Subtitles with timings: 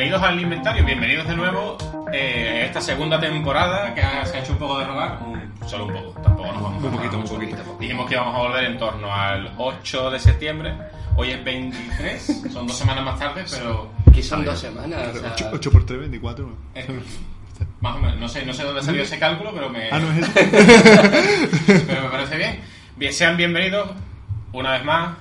[0.00, 1.76] bienvenidos al inventario, bienvenidos de nuevo
[2.10, 5.68] eh, a esta segunda temporada que ha- se ha hecho un poco de rogar, un-
[5.68, 7.76] solo un poco, tampoco nos vamos a Un poquito, un poquito.
[7.78, 10.72] Dijimos que íbamos a volver en torno al 8 de septiembre,
[11.16, 15.14] hoy es 23, son dos semanas más tarde, pero Aquí son dos semanas.
[15.16, 16.48] o sea, 8, 8 por 3, 24.
[16.76, 16.86] eh,
[17.80, 20.10] más o menos, no sé, no sé dónde salió ese cálculo, pero me, Ah, no
[20.12, 20.32] es eso.
[21.86, 22.60] pero me parece bien.
[22.96, 23.12] bien.
[23.12, 23.90] Sean bienvenidos
[24.52, 25.16] una vez más,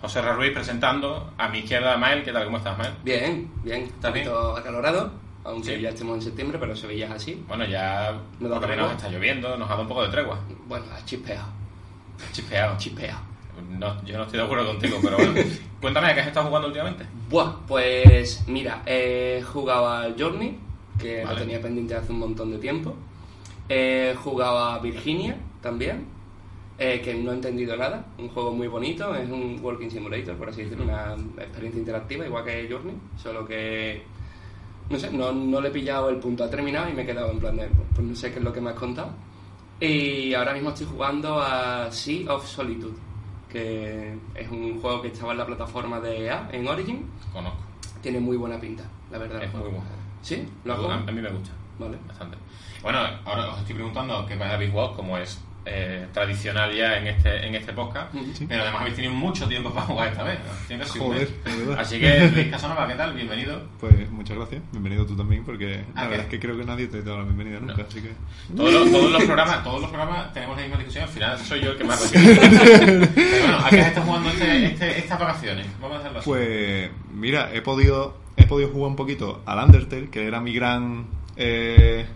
[0.00, 0.22] José.
[0.22, 2.44] Ruiz presentando a mi izquierda Mael, ¿qué tal?
[2.44, 2.92] ¿Cómo estás, Mael?
[3.04, 3.82] Bien, bien.
[3.82, 4.26] Un ¿Estás bien?
[4.26, 5.12] poquito acalorado,
[5.44, 5.82] aunque Sí.
[5.82, 7.44] ya estemos en septiembre, pero Sevilla es así.
[7.46, 10.38] Bueno, ya por lo menos está lloviendo, nos ha dado un poco de tregua.
[10.66, 11.46] Bueno, ha chispeado,
[12.32, 12.76] Chispeado.
[12.78, 13.20] chispeado.
[13.68, 15.34] No, yo no estoy de acuerdo contigo, pero bueno.
[15.82, 17.04] Cuéntame, ¿a qué has estado jugando últimamente?
[17.28, 20.58] Buah, pues mira, he jugado al Journey,
[20.98, 21.34] que Vale.
[21.34, 22.96] lo tenía pendiente hace un montón de tiempo.
[23.68, 26.06] He jugado a Virginia también,
[26.82, 28.02] eh, que no he entendido nada.
[28.16, 32.42] Un juego muy bonito, es un Walking Simulator, por así decirlo, una experiencia interactiva, igual
[32.42, 34.02] que Journey, solo que.
[34.88, 36.42] No sé, no, no le he pillado el punto.
[36.42, 37.68] Ha terminado y me he quedado en plan de.
[37.94, 39.10] Pues no sé qué es lo que me has contado.
[39.78, 42.96] Y ahora mismo estoy jugando a Sea of Solitude,
[43.48, 47.06] que es un juego que estaba en la plataforma de EA, en Origin.
[47.30, 47.58] Conozco.
[48.00, 49.42] Tiene muy buena pinta, la verdad.
[49.42, 49.86] Es muy buen juego.
[50.22, 50.48] ¿Sí?
[50.64, 50.94] ¿Lo jugado?
[51.06, 51.98] a mí me gusta Vale.
[52.08, 52.38] bastante.
[52.82, 57.06] Bueno, ahora os estoy preguntando qué más habéis jugado, como es eh, tradicional ya en
[57.08, 58.12] este, en este podcast.
[58.34, 58.46] Sí.
[58.48, 60.38] Pero además habéis tenido mucho tiempo para jugar esta vez.
[61.78, 63.14] Así que, Luis Casanova, ¿qué tal?
[63.14, 63.62] Bienvenido.
[63.78, 64.62] Pues muchas gracias.
[64.72, 67.60] Bienvenido tú también, porque la verdad es que creo que nadie te da la bienvenida
[67.60, 67.84] nunca, No.
[67.88, 68.10] así que.
[68.56, 71.04] Todos los, todos los programas, todos los programas tenemos la misma discusión.
[71.04, 72.34] Al final soy yo el que más recibe.
[73.14, 75.66] Pero bueno, ¿a qué has estado jugando este, este- estas vacaciones?
[75.80, 76.28] Vamos a hacerlo así.
[76.28, 81.06] Pues mira, he podido he podido jugar un poquito al Undertale, que era mi gran
[81.36, 82.06] eh,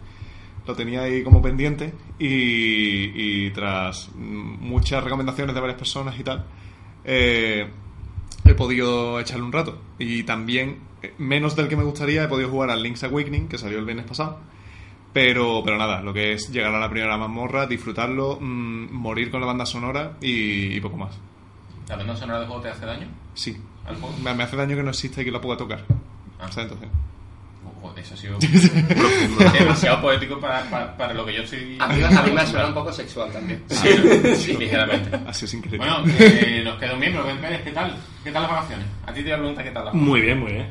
[0.67, 6.47] lo tenía ahí como pendiente y, y tras muchas recomendaciones de varias personas y tal
[7.05, 7.69] eh,
[8.45, 12.49] he podido echarle un rato y también eh, menos del que me gustaría he podido
[12.49, 14.38] jugar al Link's Awakening que salió el viernes pasado
[15.15, 19.41] pero, pero nada, lo que es llegar a la primera mazmorra, disfrutarlo, mm, morir con
[19.41, 21.17] la banda sonora y, y poco más.
[21.88, 23.06] ¿La banda sonora del juego te hace daño?
[23.33, 23.56] Sí.
[23.87, 24.12] ¿Al juego?
[24.25, 25.84] Me, me hace daño que no exista y que la pueda tocar.
[26.41, 26.47] Ah.
[26.49, 26.88] O sea, entonces.
[27.84, 28.39] Joder, eso ha sido
[29.59, 31.77] demasiado poético para, para, para lo que yo estoy.
[31.78, 33.62] A mí, a mí me ha sonado un poco sexual también.
[33.69, 35.11] Sí, ligeramente.
[35.27, 35.78] Ha sido sin querer.
[35.81, 37.94] Bueno, eh, nos queda un miembro, Ben Pérez, ¿qué tal?
[38.25, 38.87] ¿Qué tal las vacaciones?
[39.06, 40.67] A ti te voy a preguntar qué tal las Muy bien, muy bien.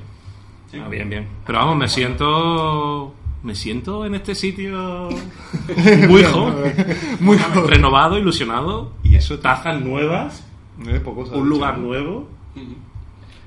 [0.71, 0.81] Sí.
[0.83, 1.27] Ah, bien, bien.
[1.45, 3.13] Pero vamos, me siento.
[3.43, 5.09] Me siento en este sitio
[6.07, 6.73] muy joven,
[7.19, 7.69] Muy joven.
[7.69, 8.93] renovado, ilusionado.
[9.03, 10.43] Y eso Tazas nuevas,
[11.03, 11.41] poco, ¿sabes?
[11.41, 12.27] un lugar nuevo.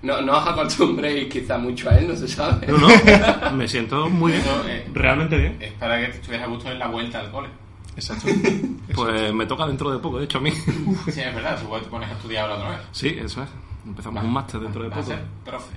[0.02, 2.66] No, no os acostumbréis quizá mucho a él, no se sabe.
[2.66, 4.44] No, no, me siento muy bien.
[4.44, 5.56] Eso, eh, Realmente bien.
[5.60, 7.48] es para que estuvieras a gusto en la vuelta al cole.
[7.96, 8.28] Exacto.
[8.94, 10.50] Pues me toca dentro de poco, de hecho a mí.
[10.52, 12.86] Sí, es verdad, supongo que te pones a estudiar ahora otra vez.
[12.92, 13.48] Sí, eso es.
[13.84, 15.12] Empezamos un máster dentro de Vas a poco.
[15.14, 15.74] ser profe.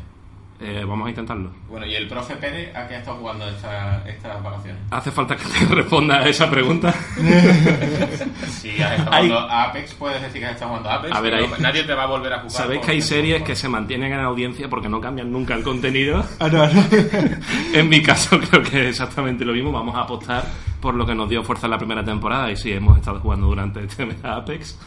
[0.62, 1.52] Eh, vamos a intentarlo.
[1.70, 4.81] Bueno, ¿y el profe Pérez a qué ha estado jugando esta- estas vacaciones?
[4.92, 6.94] ¿Hace falta que te responda a esa pregunta?
[8.50, 11.16] Si has estado jugando a Apex, puedes decir que has estado jugando a Apex.
[11.16, 12.52] A ver, Nadie te va a volver a jugar.
[12.52, 16.25] Sabéis que hay series que se mantienen en audiencia porque no cambian nunca el contenido.
[16.40, 16.84] Ah, no, no.
[17.74, 19.72] En mi caso creo que es exactamente lo mismo.
[19.72, 20.44] Vamos a apostar
[20.81, 23.48] por lo que nos dio fuerza en la primera temporada y sí, hemos estado jugando
[23.48, 24.78] durante este mes a Apex.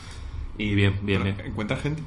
[0.58, 1.36] Y bien, bien, bien.
[1.46, 2.02] ¿Encuentras gente?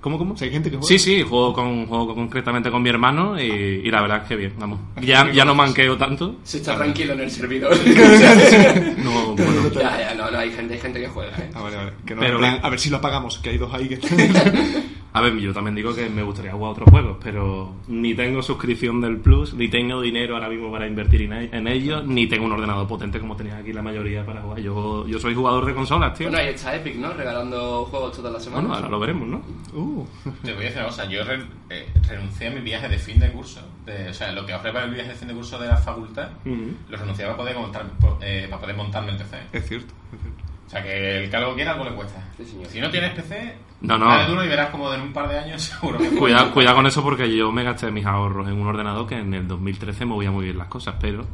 [0.00, 0.34] ¿Cómo, cómo?
[0.40, 0.88] Hay gente que juega.
[0.88, 3.44] Sí, sí, juego, con, juego concretamente con mi hermano y,
[3.84, 4.80] y la verdad es que bien, vamos.
[5.02, 6.36] Ya, ya no manqueo tanto.
[6.42, 7.76] Se está tranquilo en el servidor.
[9.00, 11.50] No, bueno, ya, ya, no, no, hay gente, hay gente que juega, ¿eh?
[11.54, 11.92] Ah, vale, vale.
[12.04, 12.64] Que no, Pero en plan, bien.
[12.64, 13.98] a ver si lo apagamos, que hay dos ahí que.
[15.12, 19.00] A ver, yo también digo que me gustaría jugar otros juegos, pero ni tengo suscripción
[19.00, 22.52] del Plus, ni tengo dinero ahora mismo para invertir en, en ellos, ni tengo un
[22.52, 24.60] ordenador potente como tenía aquí la mayoría para jugar.
[24.60, 26.28] Yo, yo soy jugador de consolas, tío.
[26.30, 27.12] Bueno, ahí está Epic, ¿no?
[27.12, 28.62] Regalando juegos todas las semanas.
[28.68, 29.42] Bueno, ahora lo veremos, ¿no?
[29.74, 30.06] Uh.
[30.44, 33.18] Te voy a decir una cosa, yo re- eh, renuncié a mi viaje de fin
[33.18, 33.60] de curso.
[33.86, 35.76] de- o sea, lo que ofrece para el viaje de fin de curso de la
[35.76, 36.72] facultad, Ujú.
[36.88, 37.84] lo renuncié para poder, montar,
[38.22, 39.36] eh, para poder montarme el PC.
[39.52, 40.44] Es cierto, es cierto.
[40.70, 42.22] O sea, que el que algo quiera, algo le cuesta.
[42.36, 42.68] Sí, señor.
[42.68, 44.06] Si no tienes PC, No, no.
[44.06, 46.86] dale duro y verás como en un par de años seguro que Cuidado, cuidado con
[46.86, 50.30] eso porque yo me gasté mis ahorros en un ordenador que en el 2013 movía
[50.30, 51.26] muy bien las cosas, pero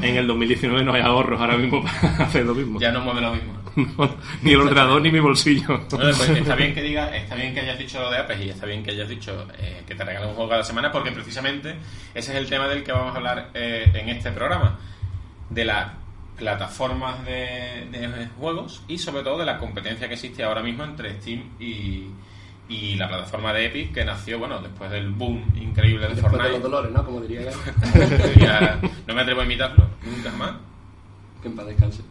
[0.00, 2.80] en el 2019 no hay ahorros ahora mismo para hacer lo mismo.
[2.80, 3.52] Ya no mueve lo mismo.
[3.74, 5.66] No, ni el ordenador ni mi bolsillo.
[5.90, 8.50] Bueno, pues está bien que diga, está bien que hayas dicho lo de Apex y
[8.50, 11.76] está bien que hayas dicho eh, que te regalen un juego cada semana porque precisamente
[12.14, 14.78] ese es el tema del que vamos a hablar eh, en este programa
[15.50, 15.86] de las
[16.42, 21.14] plataformas de, de juegos y sobre todo de la competencia que existe ahora mismo entre
[21.20, 22.06] Steam y,
[22.68, 26.38] y la plataforma de Epic que nació bueno después del boom increíble de Después de
[26.38, 27.04] Fortnite los dolores, ¿no?
[27.04, 27.52] Como diría
[29.06, 30.54] no me atrevo a imitarlo nunca más
[31.40, 32.02] Que en paz descanse.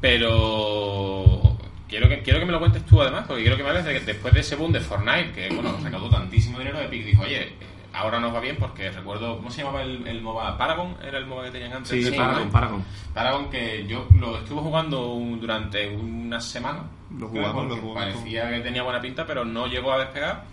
[0.00, 1.56] Pero
[1.88, 3.92] quiero que quiero que me lo cuentes tú además, porque quiero que me hables de
[3.92, 7.52] que después de ese boom de Fortnite, que bueno, recaudó tantísimo dinero, Epic dijo, oye,
[7.92, 10.56] ahora nos va bien porque recuerdo, ¿cómo se llamaba el, el MOBA?
[10.56, 11.90] Paragon era el MOBA que tenían antes.
[11.90, 12.50] Sí, de Paragon.
[12.50, 12.84] Paragon.
[13.14, 16.84] Paragon que yo lo estuve jugando un- durante una semana.
[17.18, 18.14] Lo jugamos, lo jugamos.
[18.14, 20.44] Parecía que tenía buena pinta, pero no llegó a despegar.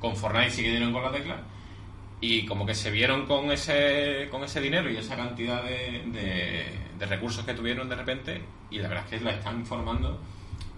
[0.00, 1.36] Con Fortnite sí que dieron con la tecla.
[2.20, 6.78] Y como que se vieron con ese, con ese dinero y esa cantidad de, de-
[6.98, 8.42] de recursos que tuvieron de repente.
[8.70, 10.20] Y la verdad es que la están informando.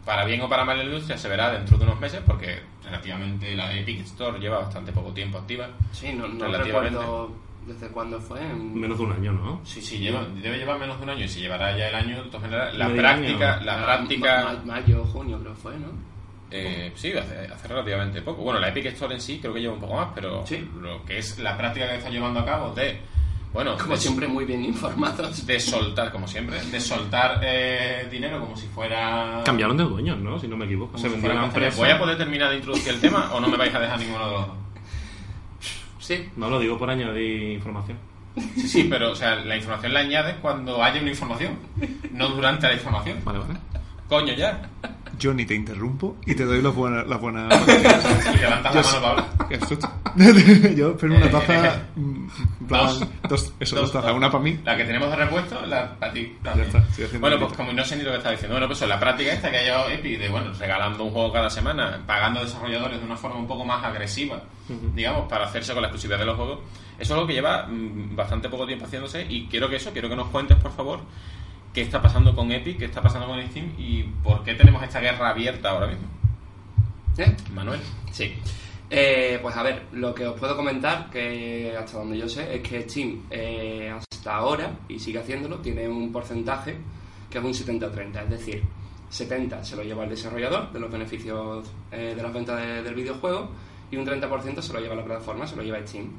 [0.04, 3.54] Para bien o para mal la industria se verá dentro de unos meses porque relativamente
[3.56, 5.68] la Epic Store lleva bastante poco tiempo activa.
[5.92, 6.98] Sí, no, no Relativamente.
[6.98, 7.32] recuerdo
[7.66, 8.40] desde cuándo fue.
[8.42, 9.60] en- Menos de un año, ¿no?
[9.64, 12.22] Sí, sí, lleva, debe llevar menos de un año y si llevará ya el año,
[12.40, 13.64] maneras, la práctica, año.
[13.64, 14.44] la Ah, práctica...
[14.44, 15.86] ma- ma- mayo, junio creo que fue, ¿no?
[16.50, 18.42] Eh, sí, hace, hace relativamente poco.
[18.42, 20.68] Bueno, la Epic Store en sí creo que lleva un poco más, pero Sí.
[20.80, 23.00] lo que es la práctica que está llevando a cabo de,
[23.54, 25.46] bueno, Como de, siempre, muy bien informados.
[25.46, 29.42] de soltar, como siempre, de soltar eh, dinero como si fuera...
[29.44, 30.38] Cambiaron de dueños, ¿no?
[30.40, 30.98] Si no me equivoco.
[30.98, 31.44] Se una cacería.
[31.44, 31.76] empresa.
[31.78, 34.26] ¿Voy a poder terminar de introducir el tema o no me vais a dejar ninguno
[34.26, 34.56] de los dos?
[36.00, 37.96] Sí, No lo digo por añadir información.
[38.56, 41.56] Sí, sí, pero o sea, la información la añades cuando haya una información,
[42.10, 43.20] no durante la información.
[43.24, 43.54] Vale, vale.
[44.08, 44.60] Coño, ya.
[45.18, 48.34] Yo ni te interrumpo y te doy las buenas, las buenas noticias.
[48.34, 49.48] Y levantas la mano para hablar.
[49.48, 49.90] Qué susto.
[50.76, 51.82] Yo espero una taza.
[51.96, 52.28] mm,
[52.60, 53.08] en plan, Dos.
[53.28, 54.12] dos, eso, dos, tazas.
[54.12, 54.58] Una para mí.
[54.64, 56.36] La que tenemos de repuesto, la para ti.
[56.44, 56.82] Ya está,
[57.18, 58.54] Bueno, pues como no sé ni lo que estaba diciendo.
[58.54, 61.48] Bueno, pues la práctica esta que ha llevado Epic de, bueno, regalando un juego cada
[61.50, 64.42] semana, pagando a desarrolladores de una forma un poco más agresiva,
[64.94, 66.58] digamos, para hacerse con la exclusividad de los juegos,
[66.98, 70.08] eso es algo que lleva mm, bastante poco tiempo haciéndose y quiero que eso, quiero
[70.08, 71.00] que nos cuentes, por favor,
[71.74, 75.00] qué está pasando con Epic, qué está pasando con Steam y por qué tenemos esta
[75.00, 76.06] guerra abierta ahora mismo.
[77.18, 77.36] ¿Eh?
[77.52, 77.80] Manuel.
[78.12, 78.32] Sí.
[78.90, 82.62] Eh, pues a ver, lo que os puedo comentar, que hasta donde yo sé, es
[82.62, 86.76] que Steam eh, hasta ahora, y sigue haciéndolo, tiene un porcentaje
[87.28, 88.62] que es un 70-30, es decir,
[89.10, 92.94] 70 se lo lleva el desarrollador de los beneficios eh, de las ventas de- del
[92.94, 93.50] videojuego
[93.90, 96.10] y un 30% se lo lleva la plataforma, se lo lleva Steam.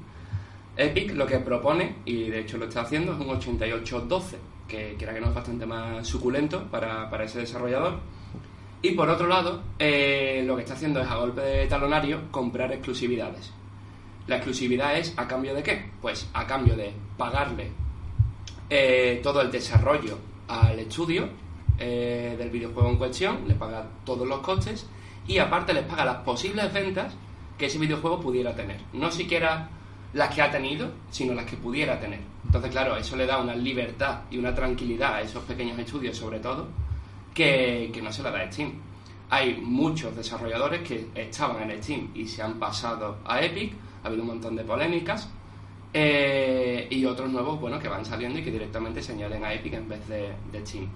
[0.77, 4.36] Epic lo que propone, y de hecho lo está haciendo, es un 88-12,
[4.68, 8.00] que quiera que no es bastante más suculento para, para ese desarrollador.
[8.81, 12.72] Y por otro lado, eh, lo que está haciendo es a golpe de talonario comprar
[12.72, 13.51] exclusividades.
[14.27, 15.92] La exclusividad es a cambio de qué?
[16.01, 17.71] Pues a cambio de pagarle
[18.69, 20.18] eh, todo el desarrollo
[20.48, 21.30] al estudio
[21.78, 24.88] eh, del videojuego en cuestión, le paga todos los costes
[25.28, 27.13] y aparte les paga las posibles ventas
[27.57, 28.80] que ese videojuego pudiera tener.
[28.94, 29.69] No siquiera
[30.16, 32.22] las que ha tenido, sino las que pudiera tener.
[32.46, 36.40] Entonces, claro, eso le da una libertad y una tranquilidad a esos pequeños estudios, sobre
[36.40, 36.68] todo,
[37.34, 38.72] que, no se la da Steam.
[39.30, 43.74] Hay muchos desarrolladores que estaban en Steam y se han pasado a Epic,
[44.04, 45.30] ha habido un montón de polémicas,
[45.94, 49.74] eh, y otros nuevos, bueno, que van saliendo y que directamente se añaden a Epic
[49.74, 50.88] en vez de, de Steam.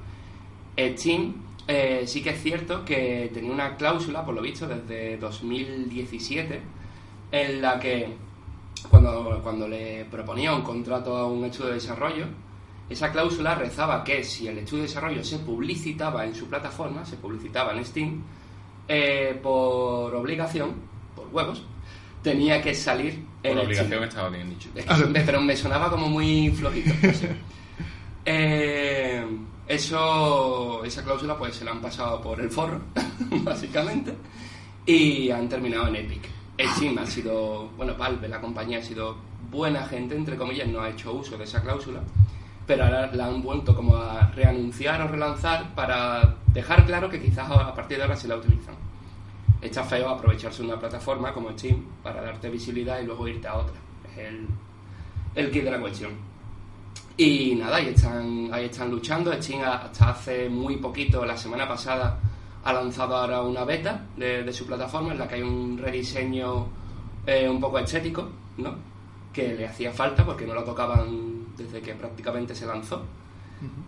[0.97, 1.33] Steam
[1.67, 6.61] eh, sí que es cierto que tenía una cláusula, por lo visto, desde 2017,
[7.31, 8.28] en la que
[8.89, 12.25] cuando, cuando le proponía un contrato a un estudio de desarrollo,
[12.89, 17.17] esa cláusula rezaba que si el estudio de desarrollo se publicitaba en su plataforma, se
[17.17, 18.23] publicitaba en Steam,
[18.87, 20.73] eh, por obligación,
[21.15, 21.63] por huevos,
[22.23, 23.13] tenía que salir
[23.43, 23.65] en Por Steam.
[23.65, 24.69] obligación estaba bien dicho.
[24.73, 26.93] Es que pero me sonaba como muy flojito.
[27.01, 27.29] no sé.
[28.31, 29.25] Eh,
[29.67, 32.81] eso, esa cláusula pues se la han pasado por el forro,
[33.43, 34.13] básicamente,
[34.85, 36.29] y han terminado en Epic.
[36.59, 39.15] Steam ha sido, bueno, Valve, la compañía ha sido
[39.49, 42.01] buena gente, entre comillas, no ha hecho uso de esa cláusula,
[42.67, 47.49] pero ahora la han vuelto como a reanunciar o relanzar para dejar claro que quizás
[47.49, 48.75] a partir de ahora se la utilizan.
[49.61, 53.75] Está feo aprovecharse una plataforma como Steam para darte visibilidad y luego irte a otra.
[54.11, 54.47] Es el,
[55.35, 56.11] el kit de la cuestión.
[57.17, 59.33] Y nada, ahí están, ahí están luchando.
[59.33, 62.17] Steam hasta hace muy poquito, la semana pasada,
[62.63, 66.67] ha lanzado ahora una beta de, de su plataforma en la que hay un rediseño
[67.25, 68.75] eh, un poco estético, ¿no?
[69.31, 73.03] Que le hacía falta porque no lo tocaban desde que prácticamente se lanzó.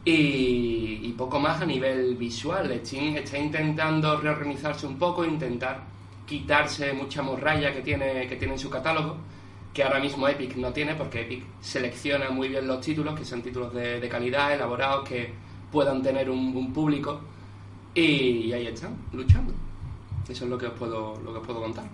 [0.03, 2.81] Y, y poco más a nivel visual.
[2.83, 5.79] Steam está intentando reorganizarse un poco, intentar
[6.25, 9.15] quitarse mucha morralla que tiene, que tiene en su catálogo,
[9.73, 13.41] que ahora mismo Epic no tiene, porque Epic selecciona muy bien los títulos, que sean
[13.41, 15.33] títulos de, de calidad, elaborados, que
[15.71, 17.21] puedan tener un, un público,
[17.95, 19.53] y, ahí están, luchando.
[20.27, 21.85] Eso es lo que os puedo, lo que os puedo contar.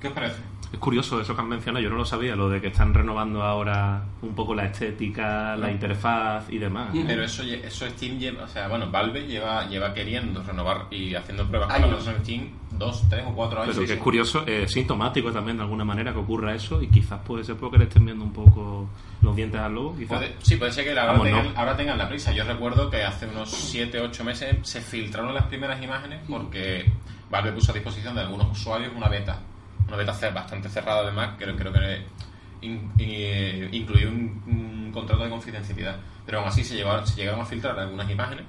[0.00, 0.53] ¿Qué os parece?
[0.74, 3.44] Es curioso eso que han mencionado, yo no lo sabía, lo de que están renovando
[3.44, 6.88] ahora un poco la estética, la interfaz y demás.
[7.06, 11.46] Pero eso, eso Steam lleva, o sea, bueno, Valve lleva, lleva queriendo renovar y haciendo
[11.46, 13.72] pruebas con la versión Steam dos, tres o cuatro años.
[13.76, 16.88] Pero Sí, que es curioso, es sintomático también de alguna manera que ocurra eso y
[16.88, 18.88] quizás puede ser porque le estén viendo un poco
[19.22, 19.94] los dientes al lobo.
[19.96, 20.18] Quizás.
[20.18, 21.58] Puede- sí, puede ser que ahora, Vamos, tengan, no.
[21.60, 22.32] ahora tengan la prisa.
[22.32, 26.90] Yo recuerdo que hace unos 7, 8 meses se filtraron las primeras imágenes porque
[27.30, 29.38] Valve puso a disposición de algunos usuarios una beta.
[29.94, 32.02] Una beta bastante cerrada además, creo, creo que
[32.62, 35.96] in- eh, incluía un, un contrato de confidencialidad.
[36.26, 38.44] Pero aún así se, llegaron, se llegaron a filtrar algunas imágenes.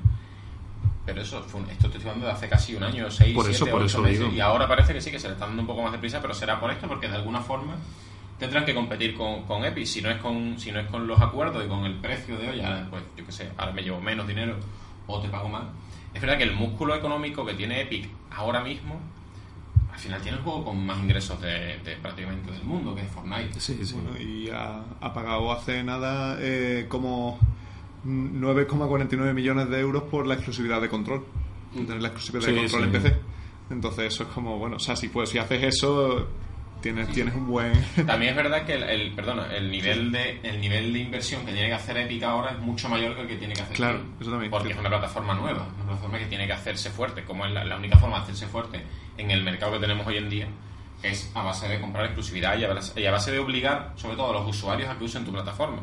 [1.06, 3.46] Pero eso, fue un- esto te estoy hablando de hace casi un año, seis, Por
[3.46, 4.20] siete, ocho meses.
[4.20, 4.32] digo.
[4.34, 6.20] Y ahora parece que sí, que se le está dando un poco más de prisa,
[6.22, 7.76] pero será por esto, porque de alguna forma
[8.40, 9.86] tendrán que competir con, con Epic.
[9.86, 12.50] Si no, es con, si no es con los acuerdos y con el precio de
[12.50, 14.56] hoy, ahora, pues yo qué sé, ahora me llevo menos dinero
[15.06, 15.64] o te pago más.
[16.14, 19.00] Es verdad que el músculo económico que tiene Epic ahora mismo,
[19.96, 23.08] al final tiene el juego con más ingresos de, de prácticamente del mundo, que es
[23.10, 23.60] Fortnite.
[23.60, 23.94] Sí, sí.
[23.96, 27.40] Bueno, y ha, ha pagado hace nada eh, como
[28.06, 31.26] 9,49 millones de euros por la exclusividad de control.
[31.74, 32.86] Tener la exclusividad de control sí.
[32.88, 33.16] en PC.
[33.72, 36.28] Entonces eso es como, bueno, o sea, si, pues, si haces eso,
[36.82, 37.72] tienes, tienes un buen...
[38.06, 41.52] También es verdad que el, el- perdona, el nivel de el nivel de inversión que
[41.52, 44.02] tiene que hacer Epic ahora es mucho mayor que el que tiene que hacer Claro,
[44.20, 47.46] eso también, porque es una plataforma nueva, una plataforma que tiene que hacerse fuerte, como
[47.46, 48.84] es la, la única forma de hacerse fuerte
[49.18, 50.48] en el mercado que tenemos hoy en día
[51.04, 54.48] es a base de comprar exclusividad y a base, de obligar sobre todo a los
[54.48, 55.82] usuarios a que usen tu plataforma.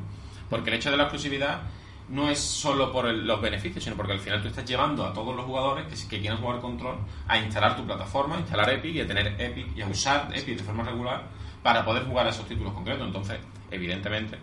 [0.50, 1.62] Porque el hecho de la exclusividad
[2.08, 5.34] no es solo por los beneficios, sino porque al final tú estás llevando a todos
[5.34, 6.98] los jugadores que, que quieran jugar control
[7.28, 10.58] a instalar tu plataforma, a instalar Epic y a tener Epic y a usar Epic
[10.58, 11.22] de forma regular
[11.62, 13.06] para poder jugar a esos títulos concretos.
[13.06, 13.38] Entonces,
[13.70, 14.36] evidentemente,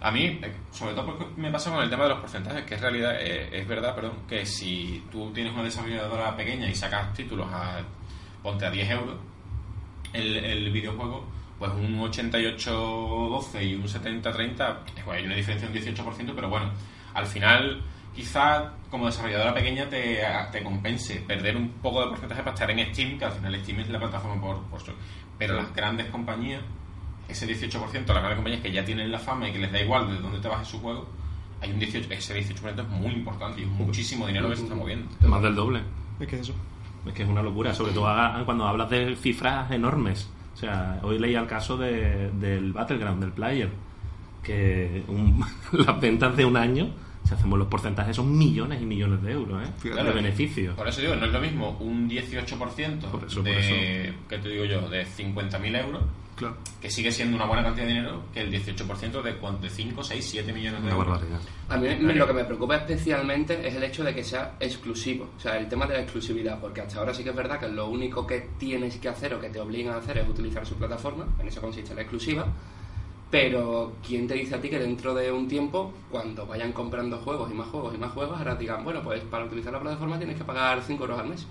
[0.00, 2.74] a mí, eh, sobre todo porque me pasa con el tema de los porcentajes, que
[2.74, 7.14] en realidad eh, es verdad, perdón, que si tú tienes una desarrolladora pequeña y sacas
[7.14, 7.80] títulos a,
[8.44, 9.16] ponte a 10 euros,
[10.12, 11.26] el, el videojuego,
[11.58, 16.70] pues un 88-12 y un 70-30, pues hay una diferencia de un 18%, pero bueno,
[17.14, 17.82] al final
[18.14, 20.20] quizá como desarrolladora pequeña te,
[20.52, 23.80] te compense perder un poco de porcentaje para estar en Steam, que al final Steam
[23.80, 24.92] es la plataforma por, por su-
[25.38, 26.62] Pero las grandes compañías,
[27.28, 30.06] ese 18%, las grandes compañías que ya tienen la fama y que les da igual
[30.08, 31.08] de dónde te baje su juego,
[31.60, 34.74] hay un 18, ese 18% es muy importante y es muchísimo dinero que se está
[34.74, 35.08] moviendo.
[35.26, 35.80] Más del doble.
[36.20, 36.54] Es que eso.
[37.06, 38.06] Es que es una locura, sobre todo
[38.44, 40.28] cuando hablas de cifras enormes.
[40.54, 43.70] O sea, hoy leía el caso de- del Battleground, del Player,
[44.42, 46.88] que un- las ventas de un año,
[47.24, 49.88] si hacemos los porcentajes, son millones y millones de euros ¿eh?
[49.88, 50.74] De beneficios.
[50.76, 54.48] Por eso digo, no es lo mismo un 18% Por eso, por de, ¿qué te
[54.48, 56.02] digo yo?, de 50.000 euros,
[56.36, 56.56] Claro.
[56.80, 60.02] que sigue siendo una buena cantidad de dinero, que el 18% de, cuan- de 5,
[60.02, 61.20] 6, 7 millones de euros.
[61.68, 65.28] A mí me- lo que me preocupa especialmente es el hecho de que sea exclusivo,
[65.36, 67.68] o sea, el tema de la exclusividad, porque hasta ahora sí que es verdad que
[67.68, 70.74] lo único que tienes que hacer o que te obligan a hacer es utilizar su
[70.74, 72.46] plataforma, en eso consiste la exclusiva,
[73.30, 77.50] pero ¿quién te dice a ti que dentro de un tiempo, cuando vayan comprando juegos
[77.50, 80.36] y más juegos y más juegos, ahora digan, bueno, pues para utilizar la plataforma tienes
[80.36, 81.46] que pagar 5 euros al mes,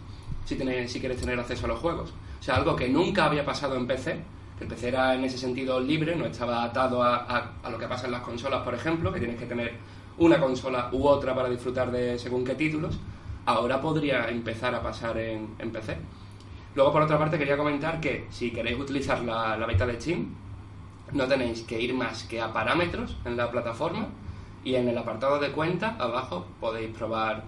[0.46, 2.12] si, tienes, si quieres tener acceso a los juegos?
[2.40, 4.18] O sea, algo que nunca había pasado en PC,
[4.57, 8.05] que el PC era en ese sentido libre, no estaba atado a, lo que pasa
[8.05, 9.74] en las consolas, por ejemplo, que tienes que tener
[10.17, 13.00] una consola u otra para disfrutar de según qué títulos,
[13.45, 15.98] ahora podría empezar a pasar en, en PC.
[16.75, 20.36] Luego, por otra parte, quería comentar que si queréis utilizar la, la beta de Steam,
[21.12, 24.07] no tenéis que ir más que a parámetros en la plataforma
[24.63, 27.43] y en el apartado de cuenta, abajo, podéis probar,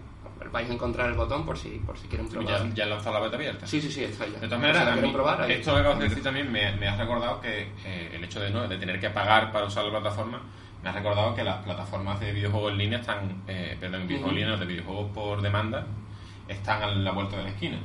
[0.51, 2.47] vais a encontrar el botón por si, por si quieren probar.
[2.69, 3.67] Ya, ya han lanzado la beta abierta.
[3.67, 4.39] Sí, sí, sí, está ya.
[4.39, 5.51] De todas si maneras, a mí, probar, ahí.
[5.53, 8.49] esto que acabas de decir también me, me has recordado que eh, el hecho de,
[8.51, 8.67] ¿no?
[8.67, 10.41] de tener que pagar para usar la plataforma,
[10.83, 14.37] me has recordado que las plataformas de videojuegos en línea están, eh, perdón, videojuegos en
[14.37, 14.51] Ujú.
[14.51, 15.85] línea, de videojuegos por demanda,
[16.47, 17.79] están a la vuelta de la esquina.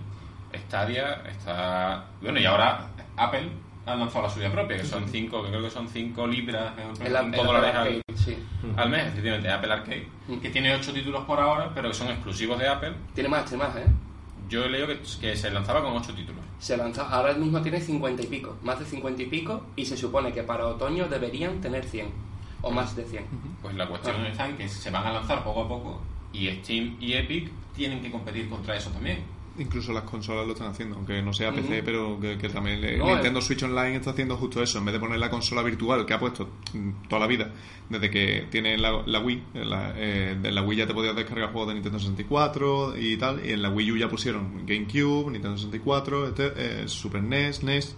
[0.55, 2.05] Stadia está...
[2.21, 3.49] Bueno, y ahora Apple
[3.87, 7.13] ha lanzado la suya propia, que son cinco, que creo que son 5 libras, El,
[7.13, 8.37] dólares al, arcade, sí.
[8.77, 10.39] al mes, efectivamente, Apple Arcade, Mm.
[10.39, 12.93] que tiene 8 títulos por ahora, pero que son exclusivos de Apple.
[13.15, 13.87] Tiene más, tiene más, ¿eh?
[14.49, 16.45] Yo he leído que, que se lanzaba con 8 títulos.
[16.59, 19.97] Se lanza, ahora mismo tiene 50 y pico, más de 50 y pico, y se
[19.97, 22.11] supone que para otoño deberían tener 100,
[22.63, 23.25] o más de 100.
[23.63, 24.29] Pues la cuestión Ah.
[24.29, 26.01] está en que se van a lanzar poco a poco
[26.33, 29.25] y Steam y Epic tienen que competir contra eso también.
[29.61, 33.11] Incluso las consolas lo están haciendo, aunque no sea PC, pero que, que también No,
[33.11, 34.79] Nintendo Switch Online está haciendo justo eso.
[34.79, 37.53] En vez de poner la consola virtual que ha puesto mm, toda la vida,
[37.89, 41.53] desde que tiene la, la Wii, la, eh, de la Wii ya te podías descargar
[41.53, 45.59] juegos de Nintendo 64 y tal, y en la Wii U ya pusieron GameCube, Nintendo
[45.59, 47.97] 64, este, eh, Super NES, NES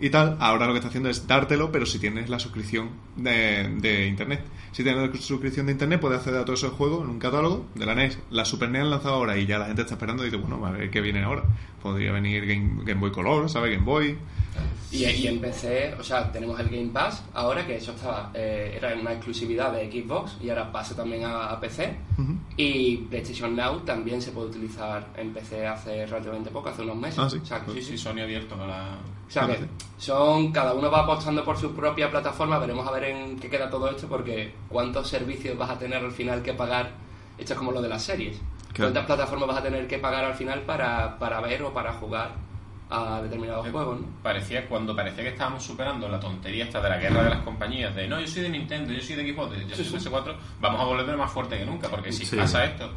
[0.00, 0.36] y tal.
[0.40, 4.44] Ahora lo que está haciendo es dártelo, pero si tienes la suscripción de, de Internet.
[4.72, 7.66] Si tienes la suscripción de Internet, puedes acceder a todos esos juegos en un catálogo
[7.74, 8.18] de la NES.
[8.30, 10.64] La Super NES han lanzado ahora y ya la gente está esperando y dice, bueno,
[10.64, 11.42] a ver qué viene ahora.
[11.82, 13.72] Podría venir Game, Game Boy Color, ¿sabes?
[13.72, 14.16] Game Boy.
[14.90, 18.74] Y, y en PC, o sea, tenemos el Game Pass ahora, que eso estaba, eh,
[18.76, 21.96] era una exclusividad de Xbox y ahora pasa también a, a PC.
[22.56, 27.18] Y PlayStation Now también se puede utilizar en PC hace relativamente poco, hace unos meses.
[27.18, 27.38] Ah, sí.
[27.42, 27.92] O sea, que sí, sí.
[27.92, 28.98] Sí, Sony ha abierto la...
[29.26, 29.60] O sea, que
[30.06, 33.70] son, cada uno va apostando por su propia plataforma, veremos a ver en qué queda
[33.70, 36.90] todo esto, porque cuántos servicios vas a tener al final que pagar,
[37.38, 38.36] esto es como lo de las series,
[38.72, 38.90] Claro.
[38.90, 42.32] cuántas plataformas vas a tener que pagar al final para, para ver o para jugar
[42.90, 44.06] a determinados juegos, ¿no?
[44.24, 47.94] Parecía, cuando parecía que estábamos superando la tontería esta de la guerra de las compañías,
[47.94, 50.80] de no, yo soy de Nintendo, yo soy de Xbox, yo soy de PS4, vamos
[50.80, 52.34] a volver más fuerte que nunca, porque si Sí.
[52.36, 52.90] pasa esto,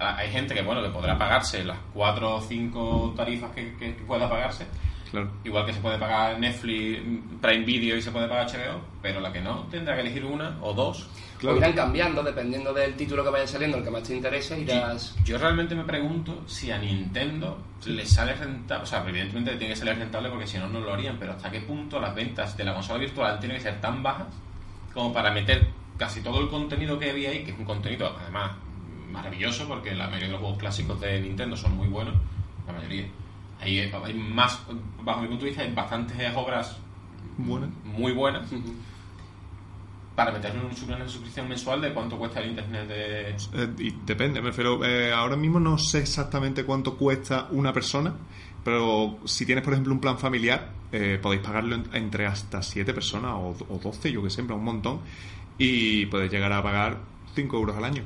[0.00, 3.90] a- hay gente que, bueno, que podrá pagarse las cuatro o cinco tarifas que- que
[4.06, 4.66] pueda pagarse,
[5.10, 5.30] Claro.
[5.44, 7.00] igual que se puede pagar Netflix,
[7.40, 10.58] Prime Video y se puede pagar HBO, pero la que no tendrá que elegir una
[10.60, 11.08] o dos.
[11.38, 11.56] Claro.
[11.56, 15.16] O irán cambiando dependiendo del título que vaya saliendo, el que más te interese, irás...
[15.24, 19.74] Yo realmente me pregunto si a Nintendo le sale rentable, o sea, evidentemente le tiene
[19.74, 22.56] que salir rentable porque si no, no lo harían, pero hasta qué punto las ventas
[22.56, 24.26] de la consola virtual tienen que ser tan bajas
[24.92, 28.52] como para meter casi todo el contenido que había ahí, que es un contenido además
[29.10, 32.14] maravilloso porque la mayoría de los juegos clásicos de Nintendo son muy buenos,
[32.66, 33.06] la mayoría.
[33.60, 34.60] Hay, hay más,
[35.02, 36.76] bajo mi punto de vista, hay bastantes obras
[37.36, 37.70] Buenas.
[37.84, 38.48] muy buenas
[40.14, 43.30] para meterle un- una suscripción mensual de cuánto cuesta el internet de...
[43.30, 48.14] Eh, y depende, me refiero, eh, ahora mismo no sé exactamente cuánto cuesta una persona,
[48.64, 52.92] pero si tienes, por ejemplo, un plan familiar, eh, podéis pagarlo en- entre hasta 7
[52.92, 55.00] personas o, o 12, yo que sé, un montón,
[55.56, 56.98] y podéis llegar a pagar
[57.36, 58.02] 5 euros al año.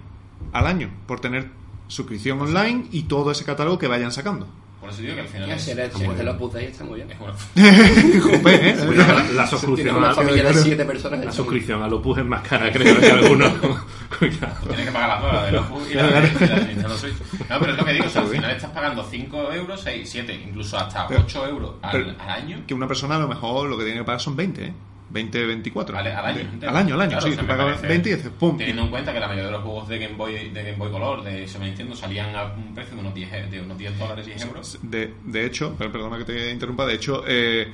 [0.52, 1.49] Al año, por tener
[1.88, 4.47] suscripción online y todo ese catálogo que vayan sacando.
[4.83, 6.55] Por eso digo que al final Ya, es, si eres, si eres de los Booth
[6.55, 7.09] Day, está muy bien.
[7.12, 7.33] es una...
[8.37, 8.77] Jope, ¿eh?
[8.97, 11.25] La, la suscripción una a, familia de siete personas.
[11.25, 13.53] la suscripción a Opus es más cara, creo, que algunos.
[14.19, 14.39] Tienes
[14.87, 17.15] que pagar las dos, la de los Wii y la Nintendo Switch.
[17.49, 20.09] No, pero es lo que digo, o sea, al final estás pagando 5 euros, 6,
[20.11, 22.62] 7, incluso hasta Pero- 8 euros al, pero- al año.
[22.67, 24.73] Que una persona a lo mejor lo que tiene que pagar son 20, ¿eh?
[25.12, 25.99] 20, 24.
[25.99, 26.50] Al, al año.
[26.59, 27.37] De- al año, al año, Claro, sí.
[27.37, 28.57] tú parece- 20 y dices, ¡pum!
[28.57, 30.90] Teniendo en cuenta que la mayoría de los juegos de Game Boy, de Game Boy
[30.90, 33.99] Color, de Super Nintendo, salían a un precio de unos 10, e- de unos 10
[33.99, 34.78] dólares, 10 euros.
[34.83, 37.69] De, de hecho, per- perdona que te interrumpa, de hecho, eh,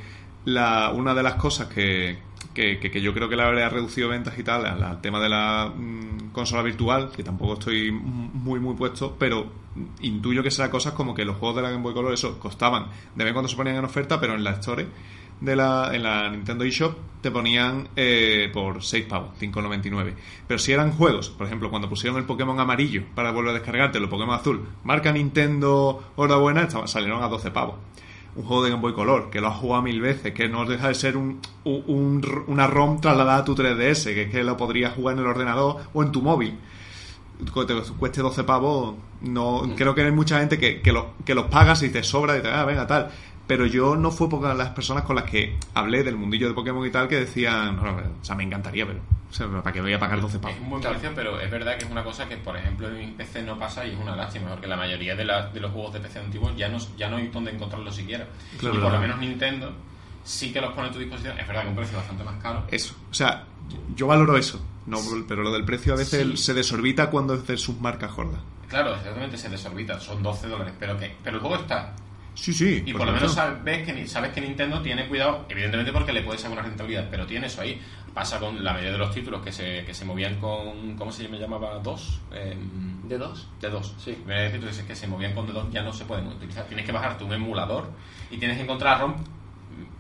[0.45, 2.19] la, una de las cosas que,
[2.55, 5.21] que, que- que yo creo que le habría reducido ventas y tal al, al tema
[5.21, 9.53] de la mm, consola virtual, que tampoco estoy muy, muy puesto, pero
[10.01, 12.87] intuyo que será cosas como que los juegos de la Game Boy Color, eso, costaban,
[13.15, 14.87] de vez en cuando se ponían en oferta, pero en la Store
[15.41, 20.15] de la, en la Nintendo eShop te ponían eh, por 6 pavos, 5,99.
[20.47, 23.99] Pero si eran juegos, por ejemplo, cuando pusieron el Pokémon amarillo para volver a descargarte,
[23.99, 27.77] el Pokémon azul, marca Nintendo, hora buena, estaba- salieron a 12 pavos.
[28.37, 30.89] Un juego de Game Boy Color, que lo has jugado mil veces, que no deja
[30.89, 34.57] de ser un, un- un- una ROM trasladada a tu 3DS, que es que lo
[34.57, 36.57] podrías jugar en el ordenador o en tu móvil.
[37.55, 41.35] Que te cueste 12 pavos, no creo que hay mucha gente que, que, lo- que
[41.35, 43.11] los pagas y te sobra y te ah, venga, tal.
[43.49, 46.87] Pero yo no fue pocas las personas con las que hablé del mundillo de Pokémon
[46.87, 49.81] y tal que decían, no, no, o sea, me encantaría, pero o sea, ¿para qué
[49.81, 50.57] voy a pagar 12 pavos?
[50.57, 53.15] Es un buen precio, pero es verdad que es una cosa que, por ejemplo, en
[53.15, 55.95] PC no pasa y es una lástima, porque la mayoría de, la- de los juegos
[55.95, 58.27] de PC antiguos ya no, ya no hay donde encontrarlos siquiera.
[58.59, 59.73] Claro, y por lo menos Nintendo
[60.25, 61.39] sí que los pone a tu disposición.
[61.39, 62.65] Es verdad que un precio bastante más caro.
[62.71, 63.45] Eso, o sea,
[63.97, 66.37] yo valoro eso, no, pero lo del precio a veces Sí.
[66.37, 68.41] se desorbita cuando es de sus marcas gordas.
[68.69, 71.95] Claro, exactamente, se desorbita, son 12 dólares, pero que pero el juego está.
[72.41, 72.83] Sí, sí.
[72.87, 76.23] Y por lo menos sabes que, ni- sabes que Nintendo tiene cuidado, evidentemente porque le
[76.23, 77.81] puede sacar una rentabilidad, pero tiene eso ahí.
[78.15, 81.29] Pasa con la mayoría de los títulos que se, que se movían con, ¿cómo se
[81.29, 81.79] me llamaba?
[81.81, 82.21] ¿Dos?
[82.33, 83.49] Em, ¿De dos?
[83.61, 83.95] de dos.
[83.99, 84.13] Sí.
[84.21, 86.65] La mayoría de títulos que se movían con de dos ya no se pueden utilizar.
[86.67, 87.91] Tienes que bajarte un emulador
[88.31, 89.15] y tienes que encontrar ROM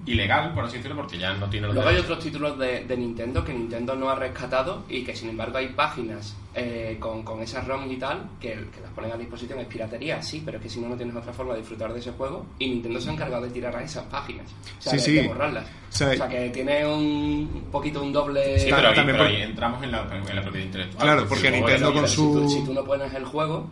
[0.06, 2.96] ilegal, por así decirlo, porque ya no tiene los Luego hay otros títulos de, de
[2.96, 7.42] Nintendo que Nintendo no ha rescatado y que sin embargo hay páginas eh, con, con
[7.42, 9.58] esas ROMs y tal que, que las ponen a disposición.
[9.60, 12.00] Es piratería, sí, pero es que si no, no tienes otra forma de disfrutar de
[12.00, 14.46] ese juego y Nintendo se ha encargado de tirar a esas páginas.
[14.78, 15.12] O sea, Sí, de, sí.
[15.14, 15.66] de borrarlas.
[15.66, 18.58] O sea, O sea, que tiene un, un poquito un doble...
[18.58, 21.02] Sí, pero, ahí, También pero por- ahí entramos en la, en la propiedad intelectual.
[21.04, 23.68] Claro, porque Nintendo con su- si, tú, si tú no pones el juego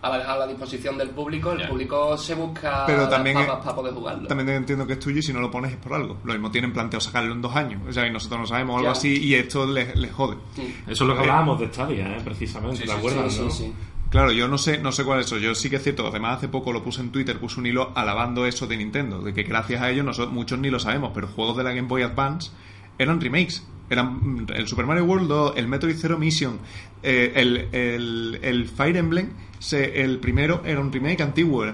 [0.00, 3.58] a la, a la disposición del público, el público se busca Pero las también papas
[3.58, 4.28] es- para poder jugarlo.
[4.28, 6.18] También entiendo que es tuyo y si no lo pones es por algo.
[6.24, 7.82] Lo mismo tienen planteado sacarlo en dos años.
[7.88, 10.36] O sea, y nosotros no sabemos algo así y esto les, les jode.
[10.54, 10.74] Sí.
[10.86, 12.20] Eso es lo que hablábamos de Stadia, ¿eh?
[12.24, 13.32] precisamente, Sí, ¿te sí, acuerdas?
[13.32, 13.50] Sí, no?
[13.50, 13.72] sí, sí.
[14.10, 15.36] Claro, yo no sé, no sé cuál es eso.
[15.38, 16.06] Yo sí que es cierto.
[16.06, 19.34] Además, hace poco lo puse en Twitter, puse un hilo alabando eso de Nintendo, de
[19.34, 22.02] que gracias a ellos nosotros, muchos ni lo sabemos, pero juegos de la Game Boy
[22.02, 22.50] Advance
[22.98, 23.66] eran remakes.
[23.90, 26.58] Eran mm, el Super Mario World 2, el Metroid Zero Mission,
[27.02, 31.66] eh, el, el, el Fire Emblem, se- el primero era un remake antiguo.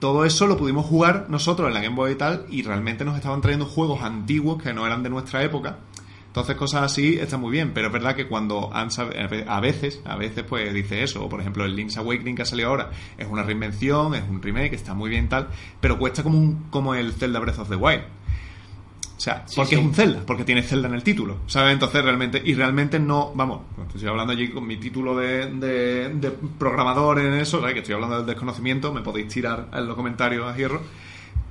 [0.00, 3.16] Todo eso lo pudimos jugar nosotros en la Game Boy y tal, y realmente nos
[3.16, 5.78] estaban trayendo juegos antiguos que no eran de nuestra época.
[6.26, 8.88] Entonces cosas así está muy bien, pero es verdad que cuando han
[9.46, 12.44] a veces, a veces pues dice eso, o por ejemplo el Link's Awakening que ha
[12.44, 15.48] salido ahora es una reinvención, es un remake, está muy bien tal,
[15.80, 18.02] pero cuesta como un, como el Zelda Breath of the Wild.
[19.18, 19.80] O sea, Sí, porque sí.
[19.80, 21.72] es un Zelda, porque tiene Zelda en el título, ¿sabes?
[21.72, 26.30] Entonces realmente, y realmente no, vamos, estoy hablando allí con mi título de, de, de
[26.56, 27.74] programador en eso, ¿sabes?
[27.74, 30.82] que estoy hablando del desconocimiento, me podéis tirar en los comentarios a hierro,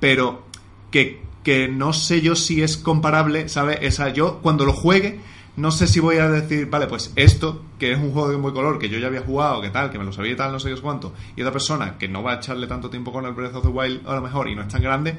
[0.00, 0.44] pero
[0.90, 3.78] que, que no sé yo si es comparable, ¿sabes?
[3.82, 5.20] Esa, yo cuando lo juegue
[5.58, 8.52] no sé si voy a decir, vale, pues esto, que es un juego de Boy
[8.52, 10.60] Color, que yo ya había jugado, que tal, que me lo sabía y tal, no
[10.60, 13.32] sé qué cuánto, y otra persona que no va a echarle tanto tiempo con el
[13.32, 15.18] Breath of the Wild a lo mejor y no es tan grande,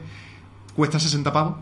[0.73, 1.55] cuesta 60 pavos,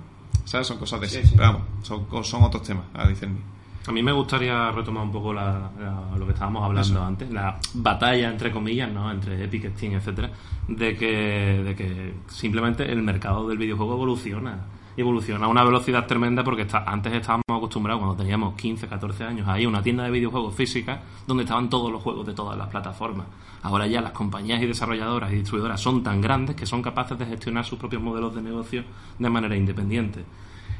[0.46, 0.68] ¿sabes?
[0.68, 1.22] Son cosas de Sí.
[1.36, 3.42] Pero vamos, son, son otros temas, a discernir.
[3.88, 7.06] A mí me gustaría retomar un poco la- la- lo que estábamos hablando Eso.
[7.06, 9.10] antes, la batalla entre comillas, ¿no?
[9.10, 10.30] Entre Epic, Steam, etcétera,
[10.68, 11.08] de que,
[11.64, 14.60] de que simplemente el mercado del videojuego evoluciona.
[14.98, 19.48] Evoluciona a una velocidad tremenda porque está, antes estábamos acostumbrados, cuando teníamos 15, 14 años,
[19.48, 23.28] ahí una tienda de videojuegos física donde estaban todos los juegos de todas las plataformas.
[23.62, 27.28] Ahora ya las compañías y desarrolladoras y distribuidoras son tan grandes que son capaces de
[27.28, 28.84] gestionar sus propios modelos de negocio
[29.20, 30.26] de manera independiente.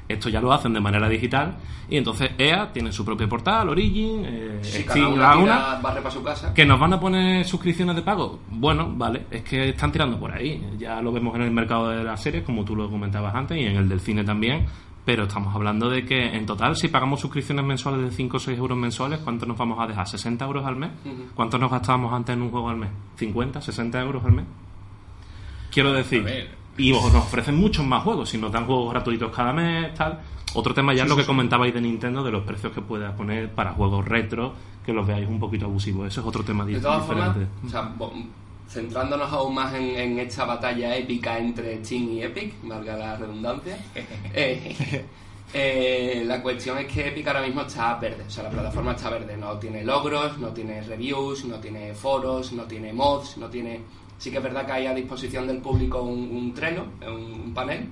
[0.08, 1.58] Esto ya lo hacen de manera digital
[1.90, 6.54] y entonces EA tiene su propio portal, Origin, eh, Steam, una barre para su casa.
[6.54, 8.40] que nos van a poner suscripciones de pago.
[8.50, 10.66] Bueno, vale, es que están tirando por ahí.
[10.78, 13.66] Ya lo vemos en el mercado de las series, como tú lo comentabas antes, y
[13.66, 14.66] en el del cine también.
[15.06, 18.58] Pero estamos hablando de que en total, si pagamos suscripciones mensuales de 5 o 6
[18.58, 20.06] euros mensuales, ¿cuánto nos vamos a dejar?
[20.06, 20.90] ¿60 euros al mes?
[21.06, 21.28] Ujú.
[21.34, 22.90] ¿Cuánto nos gastábamos antes en un juego al mes?
[23.18, 24.46] ¿50, 60 euros al mes?
[25.72, 26.57] Quiero decir, A ver.
[26.78, 30.20] Y os- nos ofrecen muchos más juegos, si nos dan juegos gratuitos cada mes, tal.
[30.54, 33.52] Otro tema ya es lo que comentabais de Nintendo, de los precios que puedas poner
[33.52, 34.54] para juegos retro,
[34.86, 36.08] que los veáis un poquito abusivos.
[36.08, 37.68] Eso es otro tema De todas formas, diferente.
[37.68, 37.92] o sea,
[38.70, 43.78] centrándonos aún más en, en esta batalla épica entre Steam y Epic, valga la redundancia,
[44.34, 45.06] eh,
[45.54, 49.10] eh, la cuestión es que Epic ahora mismo está verde, o sea, la plataforma está
[49.10, 53.82] verde, no tiene logros, no tiene reviews, no tiene foros, no tiene mods, no tiene...
[54.18, 57.88] Sí que es verdad que hay a disposición del público un, Trello, un, panel,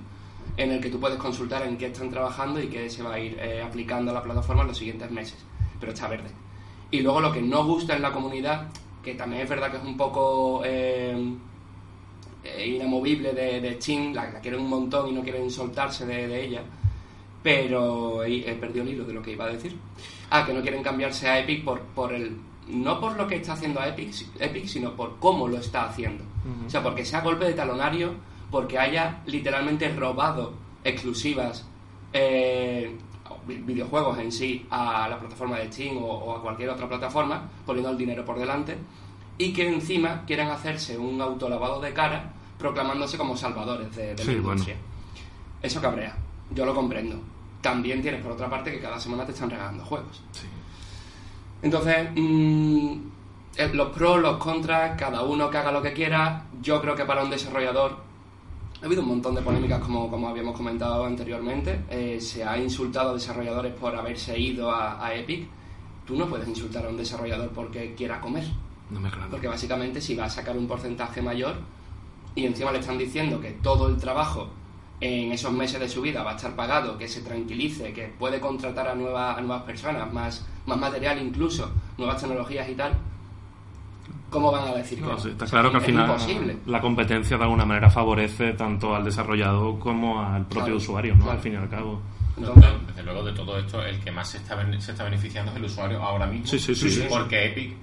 [0.56, 3.20] en el que tú puedes consultar en qué están trabajando y qué se va a
[3.20, 5.38] ir eh, aplicando a la plataforma en los siguientes meses,
[5.78, 6.30] pero está verde.
[6.90, 8.68] Y luego lo que no gusta en la comunidad,
[9.02, 11.16] que también es verdad que es un poco eh,
[12.44, 16.26] eh, inamovible de, de Steam, la, la quieren un montón y no quieren soltarse de,
[16.26, 16.62] de ella,
[17.42, 19.76] pero he, he perdido el hilo de lo que iba a decir.
[20.30, 22.36] Ah, que no quieren cambiarse a Epic por, por el...
[22.68, 26.24] No por lo que está haciendo Epic, si- Epic sino por cómo lo está haciendo.
[26.66, 28.14] O sea, porque sea golpe de talonario,
[28.50, 31.66] porque haya literalmente robado exclusivas
[32.12, 32.96] eh,
[33.46, 37.48] vi- videojuegos en sí a la plataforma de Steam o, o a cualquier otra plataforma,
[37.64, 38.76] poniendo el dinero por delante,
[39.38, 44.28] y que encima quieran hacerse un autolavado de cara proclamándose como salvadores de, de Sí,
[44.28, 44.50] la bueno.
[44.52, 44.76] industria.
[45.62, 46.16] Eso cabrea,
[46.52, 47.16] yo lo comprendo.
[47.60, 50.22] También tienes por otra parte que cada semana te están regalando juegos.
[51.66, 52.92] Entonces, mm,
[53.56, 56.46] eh, los pros, los contras, cada uno que haga lo que quiera.
[56.62, 57.96] Yo creo que para un desarrollador
[58.80, 61.80] ha habido un montón de polémicas, como, como habíamos comentado anteriormente.
[61.90, 65.48] Eh, se ha insultado a desarrolladores por haberse ido a, a Epic.
[66.06, 68.44] Tú no puedes insultar a un desarrollador porque quiera comer.
[68.88, 69.28] No me claro.
[69.28, 71.56] Porque básicamente si va a sacar un porcentaje mayor
[72.36, 74.50] y encima le están diciendo que todo el trabajo
[75.00, 78.40] en esos meses de su vida va a estar pagado, que se tranquilice, que puede
[78.40, 82.92] contratar a, nuevas a nuevas personas, más, más material incluso, nuevas tecnologías y tal,
[84.30, 86.06] ¿cómo van a decir que No, sí, está O sea, claro que al es final
[86.08, 86.56] imposible.
[86.66, 91.24] la competencia de alguna manera favorece tanto al desarrollador como al propio Claro, usuario, ¿no?
[91.24, 91.36] claro.
[91.38, 92.00] Al fin y al cabo.
[92.38, 95.56] Entonces, Desde luego, de todo esto, el que más se está, se está beneficiando es
[95.58, 96.46] el usuario ahora mismo.
[96.46, 97.04] Sí, sí, sí, sí.
[97.08, 97.74] Porque Epic.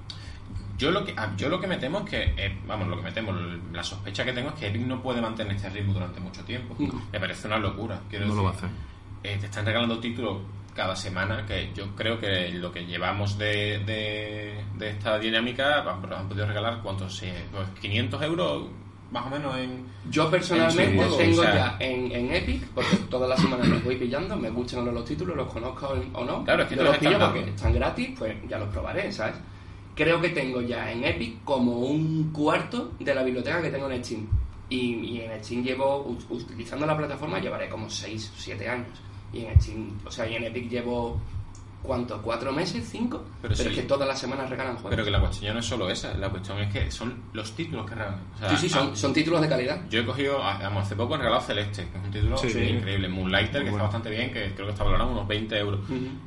[0.83, 3.11] Yo lo que, yo lo que me temo es que, eh, vamos, lo que me
[3.13, 3.31] temo,
[3.71, 6.75] la sospecha que tengo es que Epic no puede mantener este ritmo durante mucho tiempo.
[6.77, 7.01] No.
[7.11, 8.01] Me parece una locura.
[8.09, 8.61] Quiero No lo decir.
[8.61, 8.69] va a hacer.
[9.23, 10.39] Eh, te están regalando títulos
[10.75, 16.27] cada semana que yo creo que lo que llevamos de, de, de esta dinámica han
[16.27, 18.67] podido regalar cuántos Eh, pues 500 euros
[19.11, 22.95] más o menos en Yo personalmente en tengo o sea- ya en, en Epic, porque
[23.09, 26.25] todas las semanas los voy pillando, me gustan o no los títulos, los conozco o
[26.25, 26.43] no.
[26.43, 29.11] Claro, es que yo te los los pillo porque están gratis, pues ya los probaré,
[29.11, 29.35] ¿sabes?
[29.95, 34.03] Creo que tengo ya en Epic como un cuarto de la biblioteca que tengo en
[34.03, 34.27] Steam.
[34.69, 39.01] Y, y en Steam llevo, utilizando la plataforma, llevaré como 6 o 7 años.
[39.31, 41.19] Y en Steam, o sea, y en Epic llevo,
[41.83, 42.21] ¿cuánto?
[42.21, 42.87] ¿Cuatro meses?
[42.89, 43.23] ¿Cinco?
[43.41, 43.67] Pero Pero, sí.
[43.69, 44.89] es que todas las semanas regalan juegos.
[44.91, 47.51] pero que la cuestión ya no es solo esa la cuestión es que son los
[47.55, 49.81] títulos que regalan O sea, sí, sí, son, ah, son títulos de calidad.
[49.89, 52.47] yo he cogido vamos, hace poco he regalado Celeste que es un título Sí.
[52.59, 53.85] increíble Moonlighter Muy que bueno.
[53.85, 55.79] está bastante bien que creo que está valorado unos 20 euros